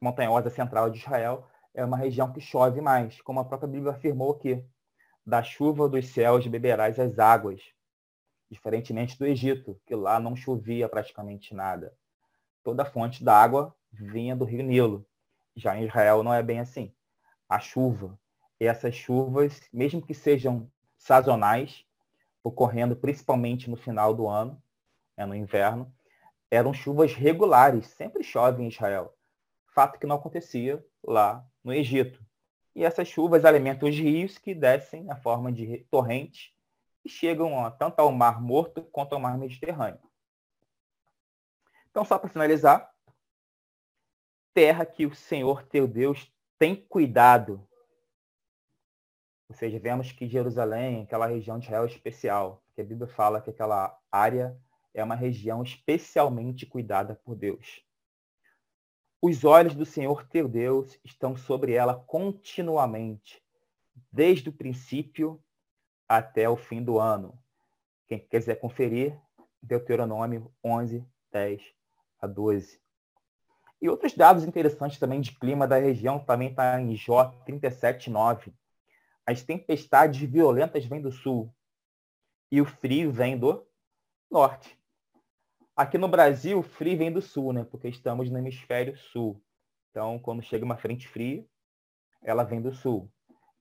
[0.00, 4.32] montanhosa central de Israel, é uma região que chove mais, como a própria Bíblia afirmou
[4.32, 4.64] aqui.
[5.24, 7.62] Da chuva dos céus beberás as águas,
[8.50, 11.94] diferentemente do Egito, que lá não chovia praticamente nada.
[12.64, 15.06] Toda fonte da água vinha do rio Nilo.
[15.54, 16.92] Já em Israel não é bem assim.
[17.48, 18.18] A chuva,
[18.58, 21.84] essas chuvas, mesmo que sejam sazonais,
[22.42, 24.62] ocorrendo principalmente no final do ano,
[25.16, 25.92] é no inverno,
[26.50, 29.14] eram chuvas regulares, sempre chove em Israel.
[29.72, 32.24] Fato que não acontecia lá no Egito.
[32.74, 36.52] E essas chuvas alimentam os rios que descem na forma de torrentes
[37.04, 40.00] e chegam ó, tanto ao Mar Morto quanto ao Mar Mediterrâneo.
[41.90, 42.90] Então, só para finalizar,
[44.54, 47.66] terra que o Senhor teu Deus tem cuidado.
[49.50, 53.50] Ou seja, vemos que Jerusalém, aquela região de Israel especial, que a Bíblia fala que
[53.50, 54.56] aquela área
[54.94, 57.84] é uma região especialmente cuidada por Deus.
[59.20, 63.42] Os olhos do Senhor teu Deus estão sobre ela continuamente,
[64.12, 65.42] desde o princípio
[66.08, 67.36] até o fim do ano.
[68.06, 69.18] Quem quiser conferir,
[69.60, 71.60] Deuteronômio 11, 10
[72.20, 72.80] a 12.
[73.82, 78.52] E outros dados interessantes também de clima da região também está em Jó 37,9.
[79.26, 81.54] As tempestades violentas vêm do sul
[82.50, 83.66] e o frio vem do
[84.30, 84.78] norte.
[85.76, 87.64] Aqui no Brasil, o frio vem do sul, né?
[87.64, 89.42] Porque estamos no hemisfério sul.
[89.90, 91.44] Então, quando chega uma frente fria,
[92.22, 93.10] ela vem do sul.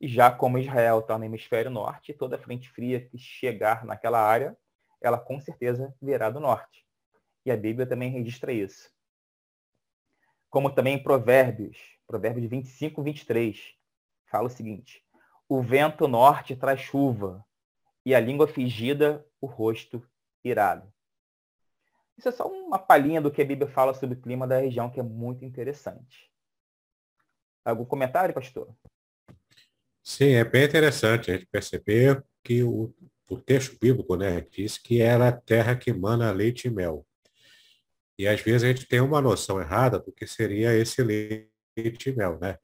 [0.01, 4.57] E já como Israel está no hemisfério norte, toda frente fria que chegar naquela área,
[5.01, 6.85] ela com certeza virá do norte.
[7.45, 8.89] E a Bíblia também registra isso
[10.49, 13.75] como também em Provérbios, Provérbios 25, 23,
[14.25, 15.03] fala o seguinte:
[15.49, 17.43] O vento norte traz chuva,
[18.05, 20.01] e a língua fingida, o rosto
[20.43, 20.91] irado.
[22.17, 24.89] Isso é só uma palhinha do que a Bíblia fala sobre o clima da região,
[24.89, 26.29] que é muito interessante.
[27.65, 28.75] Algum comentário, pastor?
[30.03, 32.93] Sim, é bem interessante a gente perceber que o,
[33.29, 37.05] o texto bíblico né, diz que era a terra que mana leite e mel.
[38.17, 41.49] E às vezes a gente tem uma noção errada do que seria esse leite
[42.09, 42.57] e mel, né?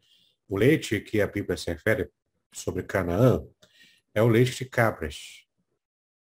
[0.48, 2.12] O leite que a Bíblia se refere
[2.60, 3.46] sobre Canaã
[4.14, 5.46] é o leite de cabras,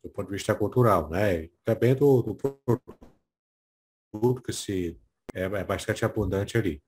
[0.04, 1.50] do ponto de vista cultural, né?
[1.64, 5.00] Também do, do produto que se
[5.34, 6.82] é, é bastante abundante ali.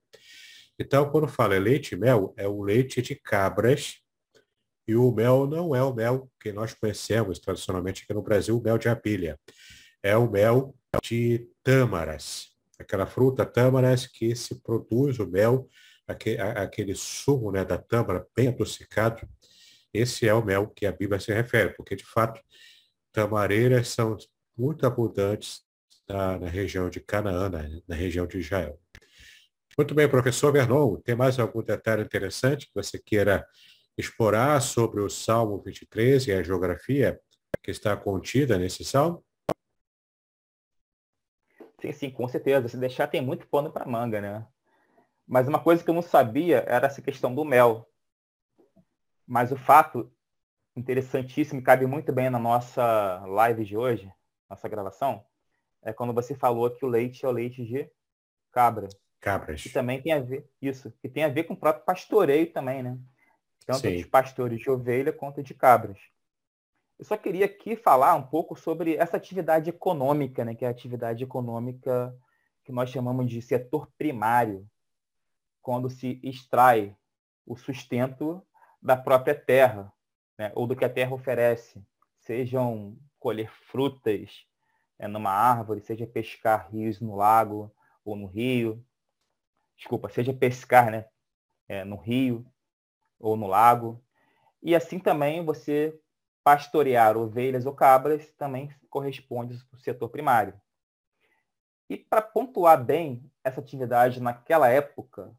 [0.78, 4.04] Então, quando fala leite e mel, é o leite de cabras
[4.88, 8.62] e o mel não é o mel que nós conhecemos tradicionalmente aqui no Brasil, o
[8.62, 9.40] mel de abelha.
[10.02, 15.70] É o mel de tâmaras, aquela fruta tâmaras que se produz o mel,
[16.08, 19.28] aquele, aquele sumo né, da tâmara bem adocicado.
[19.94, 22.42] Esse é o mel que a Bíblia se refere, porque de fato
[23.12, 24.18] tamareiras são
[24.58, 25.62] muito abundantes
[26.08, 28.80] na, na região de Canaã, na, na, região de Israel.
[29.78, 33.46] Muito bem, professor Vernon, tem mais algum detalhe interessante que você queira
[33.98, 37.20] explorar sobre o Salmo 23 e a geografia
[37.62, 39.24] que está contida nesse salmo?
[41.80, 42.68] Sim, sim, com certeza.
[42.68, 44.46] Se deixar, tem muito pano para manga, né?
[45.28, 47.88] Mas uma coisa que eu não sabia era essa questão do mel.
[49.26, 50.12] Mas o fato
[50.76, 54.12] interessantíssimo e cabe muito bem na nossa live de hoje,
[54.50, 55.24] nossa gravação,
[55.82, 57.90] é quando você falou que o leite é o leite de
[58.52, 58.88] cabra.
[59.20, 59.66] Cabras.
[59.66, 62.84] E também tem a ver, isso, que tem a ver com o próprio pastoreio também,
[62.84, 62.98] né?
[63.66, 63.96] Tanto Sim.
[63.96, 65.98] de pastores de ovelha quanto de cabras.
[67.00, 70.72] Eu só queria aqui falar um pouco sobre essa atividade econômica, né, que é a
[70.72, 72.16] atividade econômica
[72.64, 74.68] que nós chamamos de setor primário,
[75.64, 76.96] quando se extrai
[77.46, 78.46] o sustento
[78.82, 79.92] da própria terra,
[80.38, 81.82] né, ou do que a terra oferece,
[82.20, 84.46] sejam colher frutas
[85.00, 88.86] é, numa árvore, seja pescar rios no lago ou no rio,
[89.78, 91.06] desculpa, seja pescar né,
[91.68, 92.46] é, no rio
[93.18, 94.04] ou no lago,
[94.62, 95.98] e assim também você
[96.44, 100.60] pastorear ovelhas ou cabras também corresponde ao setor primário.
[101.90, 105.34] E para pontuar bem essa atividade naquela época,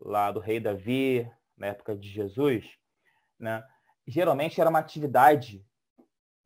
[0.00, 2.78] lá do rei Davi, na época de Jesus,
[3.38, 3.62] né?
[4.06, 5.64] geralmente era uma atividade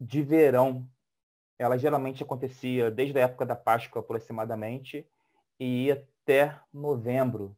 [0.01, 0.89] de verão.
[1.59, 5.09] Ela geralmente acontecia desde a época da Páscoa aproximadamente
[5.59, 7.57] e ia até novembro,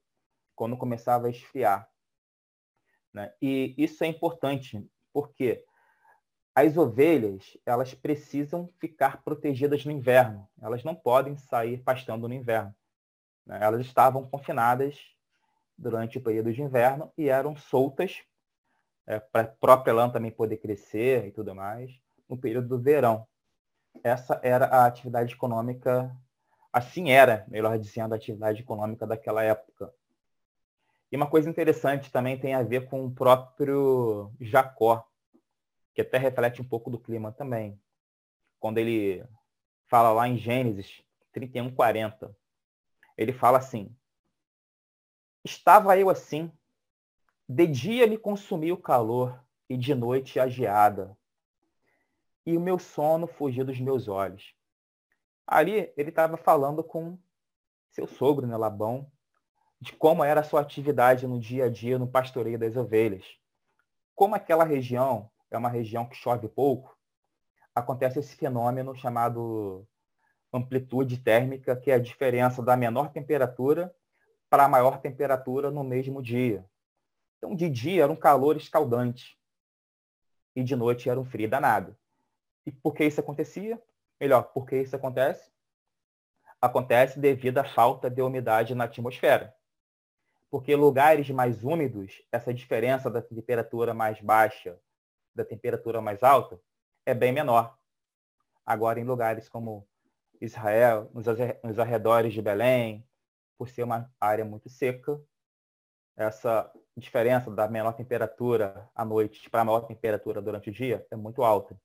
[0.55, 1.89] quando começava a esfriar.
[3.13, 3.33] Né?
[3.41, 5.65] E isso é importante, porque
[6.55, 10.49] as ovelhas elas precisam ficar protegidas no inverno.
[10.61, 12.75] Elas não podem sair pastando no inverno.
[13.47, 13.59] Né?
[13.63, 15.16] Elas estavam confinadas
[15.77, 18.23] durante o período de inverno e eram soltas
[19.07, 23.27] é, para a própria lã também poder crescer e tudo mais no período do verão.
[24.03, 26.15] Essa era a atividade econômica,
[26.73, 29.93] assim era, melhor dizendo, a atividade econômica daquela época.
[31.11, 35.07] E uma coisa interessante também tem a ver com o próprio Jacó,
[35.95, 37.81] que até reflete um pouco do clima também.
[38.59, 39.25] Quando ele
[39.87, 41.03] fala lá em Gênesis
[41.33, 42.37] 31, 40,
[43.17, 43.95] ele fala assim:
[45.47, 46.51] Estava eu assim,
[47.49, 51.17] de dia me consumia o calor e de noite a geada,
[52.45, 54.57] e o meu sono fugia dos meus olhos.
[55.47, 57.17] Ali ele estava falando com
[57.93, 59.09] seu sogro, né, Labão,
[59.81, 63.25] de como era a sua atividade no dia a dia no pastoreio das ovelhas.
[64.17, 66.99] Como aquela região é uma região que chove pouco,
[67.73, 69.87] acontece esse fenômeno chamado
[70.53, 73.95] amplitude térmica, que é a diferença da menor temperatura
[74.49, 76.65] para a maior temperatura no mesmo dia.
[77.39, 79.39] Então, de dia era um calor escaldante
[80.55, 81.97] e de noite era um frio danado.
[82.65, 83.81] E por que isso acontecia?
[84.21, 85.51] Melhor, por que isso acontece?
[86.61, 89.57] Acontece devido à falta de umidade na atmosfera
[90.51, 94.79] porque lugares mais úmidos, essa diferença da temperatura mais baixa
[95.35, 96.59] da temperatura mais alta
[97.05, 97.77] é bem menor.
[98.65, 99.87] Agora, em lugares como
[100.41, 103.07] Israel, nos arredores de Belém,
[103.59, 105.21] por ser uma área muito seca,
[106.17, 111.17] essa diferença da menor temperatura à noite para a maior temperatura durante o dia é
[111.17, 111.79] muito alta.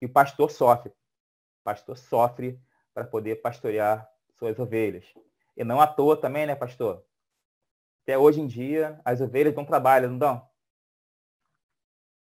[0.00, 0.90] E o pastor sofre.
[0.90, 2.60] O pastor sofre
[2.94, 4.08] para poder pastorear
[4.38, 5.04] suas ovelhas.
[5.56, 7.04] E não à toa também, né, pastor?
[8.06, 10.48] até hoje em dia, as ovelhas dão trabalho, não dão?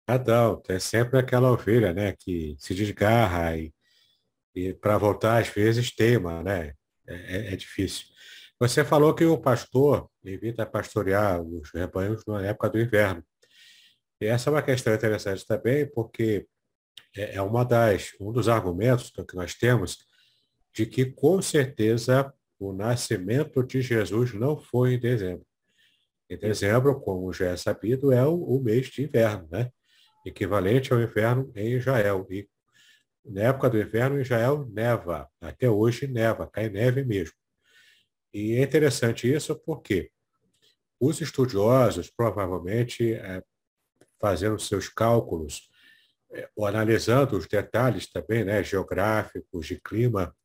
[0.07, 0.61] Ah, dão.
[0.69, 3.73] É sempre aquela ovelha, né, que se desgarra e,
[4.53, 6.75] e para voltar às vezes teima, né?
[7.07, 8.05] É, é, é, difícil.
[8.61, 13.23] Você falou que o pastor evita pastorear os rebanhos na época do inverno.
[14.21, 16.45] E essa é uma questão interessante também, porque
[17.17, 19.97] é, é uma das, um dos argumentos que nós temos
[20.75, 25.43] de que, com certeza, o nascimento de Jesus não foi em dezembro.
[26.29, 29.71] Em dezembro, como já é sabido, é o, mês de inverno, né?
[30.23, 32.27] equivalente ao inverno em Israel.
[32.29, 32.47] E
[33.25, 35.27] na época do inverno, Israel neva.
[35.41, 37.40] Até hoje neva, cai neve mesmo.
[38.33, 40.11] E é interessante isso porque
[40.99, 43.43] os estudiosos, provavelmente, é,
[44.19, 45.69] fazendo seus cálculos,
[46.31, 50.35] é, ou analisando os detalhes também, né, geográficos, de clima,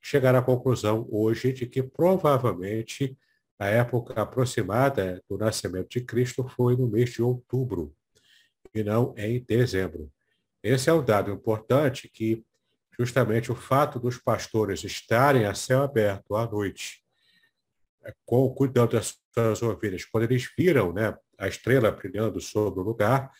[0.00, 3.18] chegaram à conclusão hoje de que provavelmente
[3.58, 7.96] a época aproximada do nascimento de Cristo foi no mês de outubro,
[8.74, 10.10] e não em dezembro.
[10.62, 12.44] Esse é um dado importante que
[12.98, 17.03] justamente o fato dos pastores estarem a céu aberto à noite,
[18.26, 23.30] cuidando das suas ovelhas, quando eles viram né, a estrela brilhando sobre o lugar,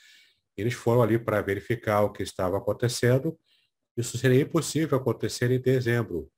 [0.56, 3.38] eles foram ali para verificar o que estava acontecendo.
[3.96, 6.30] Isso seria impossível acontecer em dezembro,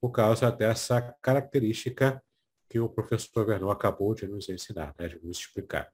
[0.00, 2.22] por causa dessa característica
[2.68, 5.92] que o professor Vernon acabou de nos ensinar, né, de nos explicar.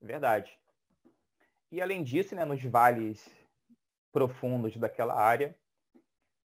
[0.00, 0.58] Verdade.
[1.70, 3.24] E além disso, né, nos vales
[4.12, 5.56] profundos daquela área,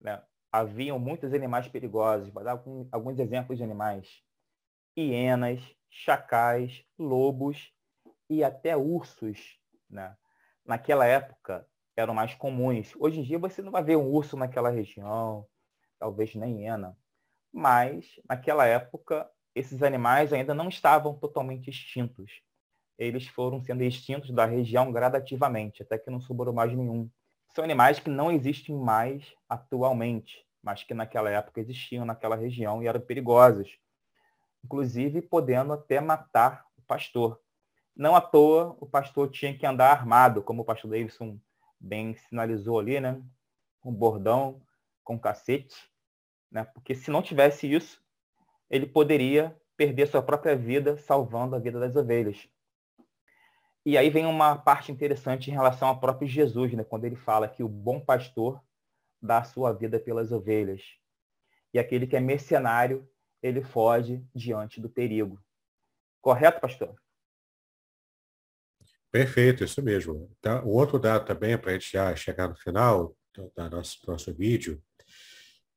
[0.00, 0.22] né,
[0.54, 2.28] haviam muitos animais perigosos.
[2.28, 4.22] Vou dar alguns exemplos de animais.
[4.96, 7.72] Hienas, chacais, lobos
[8.30, 9.58] e até ursos.
[9.90, 10.16] Né?
[10.64, 12.94] Naquela época eram mais comuns.
[13.00, 15.44] Hoje em dia você não vai ver um urso naquela região,
[15.98, 16.96] talvez nem hiena.
[17.52, 22.30] Mas, naquela época, esses animais ainda não estavam totalmente extintos.
[22.96, 27.10] Eles foram sendo extintos da região gradativamente, até que não sobrou mais nenhum.
[27.54, 32.86] São animais que não existem mais atualmente, mas que naquela época existiam naquela região e
[32.86, 33.78] eram perigosos,
[34.64, 37.38] inclusive podendo até matar o pastor.
[37.94, 41.38] Não à toa o pastor tinha que andar armado, como o pastor Davidson
[41.78, 43.22] bem sinalizou ali, né?
[43.84, 44.62] Um bordão
[45.04, 45.76] com cacete,
[46.50, 46.64] né?
[46.64, 48.02] Porque se não tivesse isso,
[48.70, 52.48] ele poderia perder sua própria vida salvando a vida das ovelhas.
[53.84, 56.82] E aí vem uma parte interessante em relação ao próprio Jesus, né?
[56.82, 58.62] quando ele fala que o bom pastor
[59.24, 60.82] dá sua vida pelas ovelhas.
[61.72, 63.08] E aquele que é mercenário,
[63.42, 65.42] ele foge diante do perigo.
[66.20, 66.94] Correto, pastor?
[69.10, 70.30] Perfeito, isso mesmo.
[70.38, 74.34] Então, o outro dado também, para a gente já chegar no final do nosso, nosso
[74.34, 74.82] vídeo,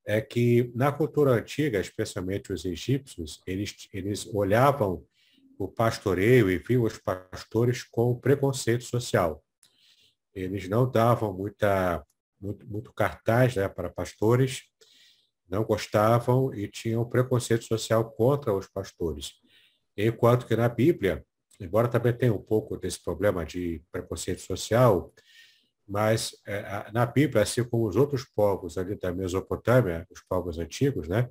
[0.05, 5.05] é que na cultura antiga, especialmente os egípcios, eles, eles olhavam
[5.59, 9.43] o pastoreio e viam os pastores com preconceito social.
[10.33, 12.05] Eles não davam muita,
[12.39, 14.63] muito, muito cartaz né, para pastores,
[15.49, 19.33] não gostavam e tinham preconceito social contra os pastores.
[19.95, 21.25] Enquanto que na Bíblia,
[21.59, 25.13] embora também tenha um pouco desse problema de preconceito social,
[25.87, 31.07] mas é, na Bíblia, assim como os outros povos ali da Mesopotâmia, os povos antigos,
[31.07, 31.29] né,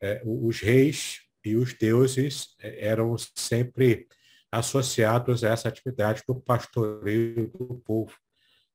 [0.00, 4.06] é, os reis e os deuses é, eram sempre
[4.50, 8.12] associados a essa atividade do pastoreio do povo.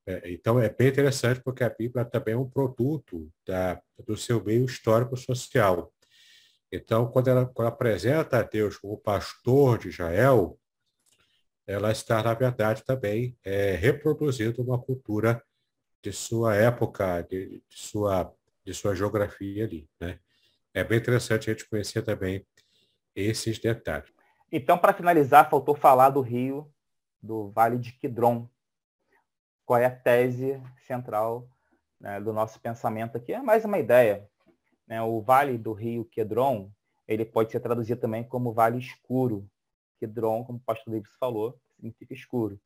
[0.07, 4.41] É, então, é bem interessante porque a Bíblia também é um produto da, do seu
[4.41, 5.91] meio histórico-social.
[6.71, 10.57] Então, quando ela, quando ela apresenta a Deus como pastor de Israel,
[11.67, 15.43] ela está, na verdade, também é, reproduzindo uma cultura
[16.01, 18.33] de sua época, de, de, sua,
[18.65, 19.89] de sua geografia ali.
[19.99, 20.19] Né?
[20.73, 22.47] É bem interessante a gente conhecer também
[23.13, 24.09] esses detalhes.
[24.49, 26.71] Então, para finalizar, faltou falar do rio,
[27.21, 28.49] do Vale de Quidron.
[29.67, 31.45] Qual é a tese central
[31.99, 33.33] né, do nosso pensamento aqui?
[33.33, 34.25] É mais uma ideia.
[34.87, 35.01] Né?
[35.01, 36.71] O Vale do Rio Quedron,
[37.05, 39.45] ele pode ser traduzido também como Vale Escuro.
[39.99, 42.57] Quedron, como o pastor Davis falou, significa escuro.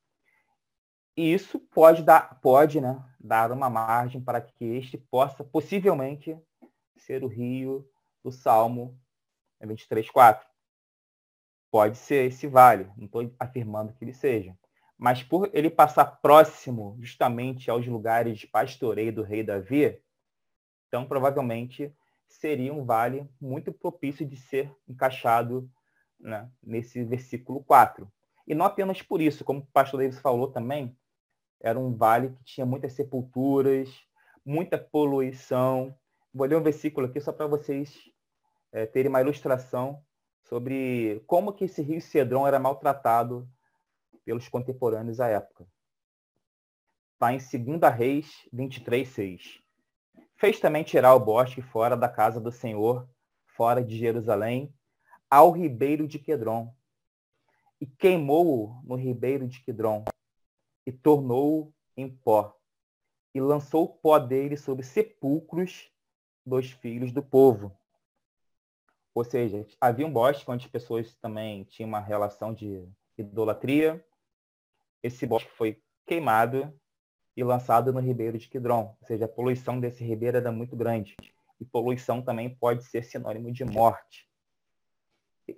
[1.18, 6.38] E isso pode dar, pode, né, dar uma margem para que este possa possivelmente
[6.98, 7.84] ser o rio
[8.24, 8.96] do Salmo
[9.60, 10.46] 23:4.
[11.72, 14.56] Pode ser esse vale, não estou afirmando que ele seja,
[15.02, 20.00] mas por ele passar próximo justamente aos lugares de pastoreio do rei Davi,
[20.88, 21.92] então provavelmente
[22.28, 25.68] seria um vale muito propício de ser encaixado
[26.20, 28.08] né, nesse versículo 4.
[28.48, 30.96] E não apenas por isso, como o pastor Davis falou também,
[31.60, 33.90] era um vale que tinha muitas sepulturas,
[34.46, 35.98] muita poluição.
[36.32, 37.98] Vou ler um versículo aqui só para vocês
[38.72, 40.04] é, terem uma ilustração
[40.44, 43.50] sobre como que esse rio Cedron era maltratado
[44.26, 45.68] pelos contemporâneos à época.
[47.14, 49.62] Está em 2 Reis 23, 6.
[50.36, 53.08] Fez também tirar o bosque fora da casa do Senhor,
[53.46, 54.74] fora de Jerusalém,
[55.30, 56.76] ao ribeiro de Quedron,
[57.80, 60.06] e queimou-o no ribeiro de Quidron,
[60.86, 62.56] e tornou-o em pó,
[63.34, 65.92] e lançou o pó dele sobre sepulcros
[66.46, 67.76] dos filhos do povo.
[69.14, 74.04] Ou seja, havia um bosque onde as pessoas também tinham uma relação de idolatria.
[75.04, 76.74] Esse bosque foi queimado
[77.36, 78.96] e lançado no ribeiro de Quidron.
[79.00, 81.16] Ou seja, a poluição desse ribeiro era muito grande.
[81.60, 84.30] E poluição também pode ser sinônimo de morte.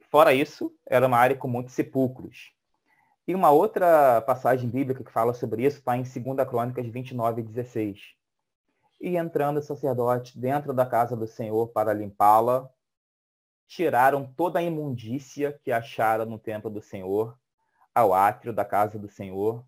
[0.10, 2.54] Fora isso, era uma área com muitos sepulcros.
[3.28, 8.02] E uma outra passagem bíblica que fala sobre isso está em 2 Crônicas 29, 16.
[9.00, 12.70] E entrando o sacerdote dentro da casa do Senhor para limpá-la,
[13.68, 17.38] tiraram toda a imundícia que acharam no templo do Senhor,
[17.94, 19.66] ao átrio da casa do Senhor,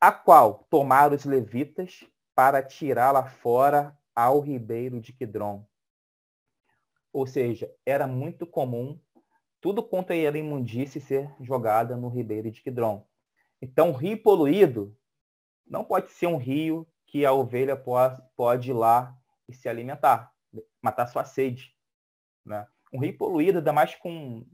[0.00, 2.04] a qual tomaram os levitas
[2.34, 5.66] para tirá-la fora ao ribeiro de Quidron.
[7.12, 9.00] Ou seja, era muito comum
[9.60, 13.06] tudo quanto era imundície ser jogada no ribeiro de Quidron.
[13.60, 14.96] Então, rio poluído
[15.66, 17.76] não pode ser um rio que a ovelha
[18.36, 19.16] pode ir lá
[19.48, 20.32] e se alimentar,
[20.82, 21.74] matar sua sede.
[22.44, 22.66] Né?
[22.92, 24.46] Um rio poluído, ainda mais com,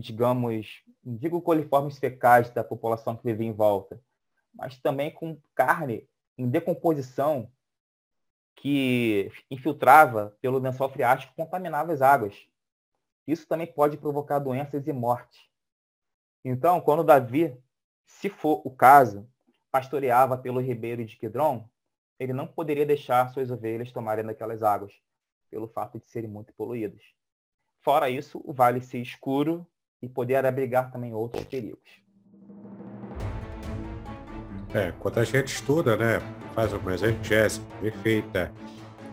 [0.00, 4.00] digamos, digo coliformes fecais da população que vive em volta,
[4.54, 6.08] mas também com carne
[6.38, 7.50] em decomposição
[8.54, 12.46] que infiltrava pelo lençol freático e contaminava as águas.
[13.26, 15.50] Isso também pode provocar doenças e morte.
[16.44, 17.56] Então, quando Davi,
[18.04, 19.28] se for o caso,
[19.70, 21.68] pastoreava pelo ribeiro de Quidron,
[22.18, 24.92] ele não poderia deixar suas ovelhas tomarem daquelas águas,
[25.50, 27.02] pelo fato de serem muito poluídas.
[27.80, 29.66] Fora isso, o vale ser escuro
[30.02, 32.02] e poder abrigar também outros perigos.
[34.74, 36.20] É, quando a gente estuda, né,
[36.54, 38.52] faz uma exegese perfeita,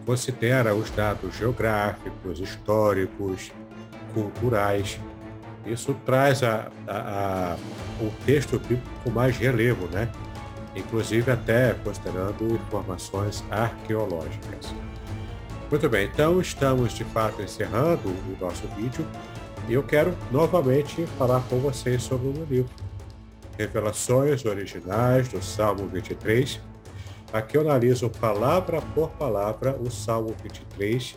[0.06, 3.52] considera os dados geográficos, históricos,
[4.14, 5.00] culturais.
[5.66, 7.58] Isso traz a, a, a,
[8.02, 10.10] o texto bíblico com mais relevo, né?
[10.76, 14.74] inclusive até considerando informações arqueológicas.
[15.70, 19.06] Muito bem, então estamos de fato encerrando o nosso vídeo
[19.74, 22.72] eu quero novamente falar com vocês sobre o meu livro,
[23.56, 26.60] Revelações Originais do Salmo 23.
[27.32, 31.16] Aqui eu analiso palavra por palavra o Salmo 23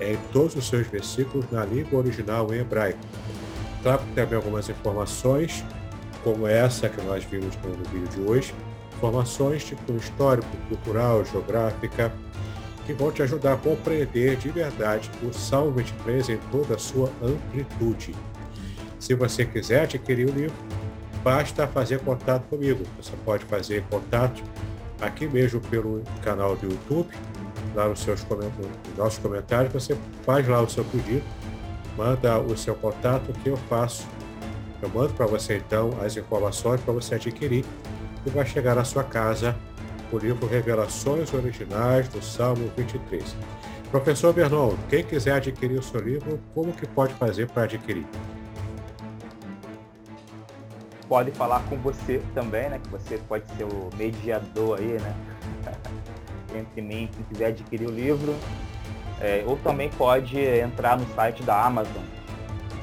[0.00, 2.98] em todos os seus versículos na língua original em hebraico.
[3.82, 5.64] Trago também algumas informações
[6.22, 8.54] como essa que nós vimos no vídeo de hoje,
[8.96, 12.12] informações tipo histórico, cultural, geográfica,
[12.86, 17.10] que vão te ajudar a compreender de verdade o Salmo 23 em toda a sua
[17.22, 18.14] amplitude.
[18.98, 20.54] Se você quiser adquirir o livro,
[21.22, 22.84] basta fazer contato comigo.
[22.96, 24.42] Você pode fazer contato
[25.00, 27.08] aqui mesmo pelo canal do YouTube,
[27.74, 31.24] lá nos seus comentários, nos nossos comentários, você faz lá o seu pedido,
[31.96, 34.06] manda o seu contato que eu faço.
[34.82, 37.64] Eu mando para você então as informações para você adquirir
[38.26, 39.56] e vai chegar à sua casa
[40.12, 43.36] o livro Revelações Originais do Salmo 23.
[43.90, 48.06] Professor Bernon, quem quiser adquirir o seu livro, como que pode fazer para adquirir?
[51.08, 52.80] Pode falar com você também, né?
[52.82, 55.14] Que você pode ser o mediador aí, né?
[56.58, 58.34] Entre mim, quem quiser adquirir o livro.
[59.20, 62.02] É, ou também pode entrar no site da Amazon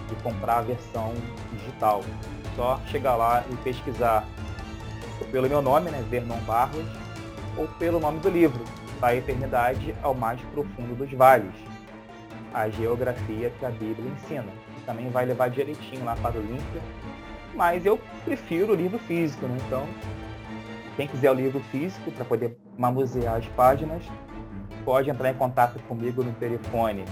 [0.10, 1.14] e comprar a versão
[1.52, 2.03] digital.
[2.56, 4.26] Só chegar lá e pesquisar
[5.31, 6.03] pelo meu nome, né?
[6.10, 6.85] Vernon Barros,
[7.57, 8.64] ou pelo nome do livro,
[8.99, 11.53] Da Eternidade ao Mais Profundo dos Vales,
[12.53, 14.48] a geografia que a Bíblia ensina.
[14.86, 16.82] Também vai levar direitinho lá para o link,
[17.53, 19.57] mas eu prefiro o livro físico, né?
[19.68, 19.86] Então,
[20.95, 24.03] quem quiser o livro físico para poder manusear as páginas,
[24.84, 27.06] pode entrar em contato comigo no telefone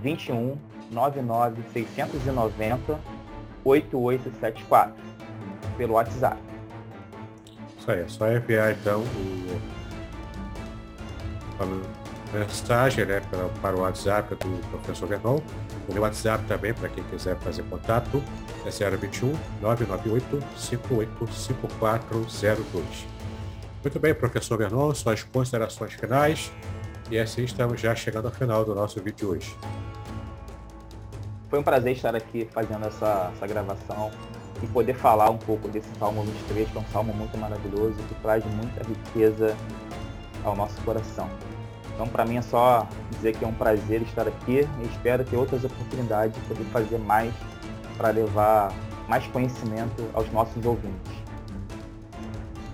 [0.00, 0.56] 21
[0.90, 3.00] 99 690
[3.64, 4.94] 8874
[5.76, 6.53] pelo WhatsApp.
[7.84, 9.60] Isso aí, é só enviar então o,
[11.60, 11.66] a
[12.34, 15.38] mensagem né, para, para o WhatsApp do professor Vernon.
[15.86, 18.24] O meu WhatsApp também, para quem quiser fazer contato,
[18.64, 23.06] é 021 998 585402.
[23.82, 26.50] Muito bem, professor Vernon, suas considerações finais.
[27.10, 29.54] E assim estamos já chegando ao final do nosso vídeo de hoje.
[31.50, 34.10] Foi um prazer estar aqui fazendo essa, essa gravação
[34.64, 38.14] e poder falar um pouco desse Salmo 23, que é um salmo muito maravilhoso, que
[38.16, 39.56] traz muita riqueza
[40.42, 41.28] ao nosso coração.
[41.94, 45.36] Então, para mim é só dizer que é um prazer estar aqui e espero ter
[45.36, 47.32] outras oportunidades de poder fazer mais
[47.96, 48.72] para levar
[49.08, 51.12] mais conhecimento aos nossos ouvintes.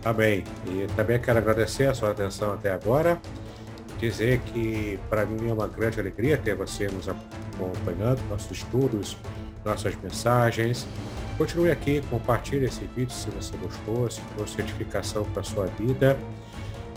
[0.04, 0.44] Amém.
[0.66, 3.20] E também quero agradecer a sua atenção até agora.
[3.98, 9.18] Dizer que para mim é uma grande alegria ter você nos acompanhando, nossos estudos,
[9.62, 10.86] nossas mensagens.
[11.40, 16.18] Continue aqui, compartilhe esse vídeo se você gostou, se trouxe certificação para sua vida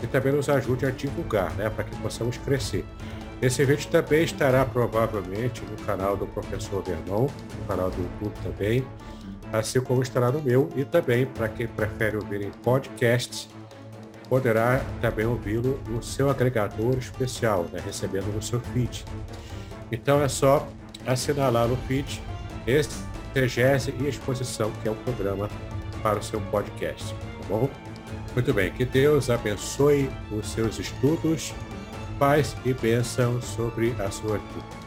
[0.02, 2.84] e também nos ajude a divulgar, né, para que possamos crescer.
[3.40, 8.86] Esse vídeo também estará provavelmente no canal do Professor Vernon, no canal do YouTube também,
[9.50, 13.48] assim como estará no meu e também para quem prefere ouvir em podcasts,
[14.28, 19.06] poderá também ouvi-lo no seu agregador especial, né, recebendo no seu feed.
[19.90, 20.68] Então é só
[21.06, 22.22] assinar lá no feed
[22.66, 25.48] esse exegese e exposição, que é o programa
[26.02, 27.68] para o seu podcast, tá bom?
[28.34, 31.52] Muito bem, que Deus abençoe os seus estudos,
[32.18, 34.83] paz e bênção sobre a sua vida.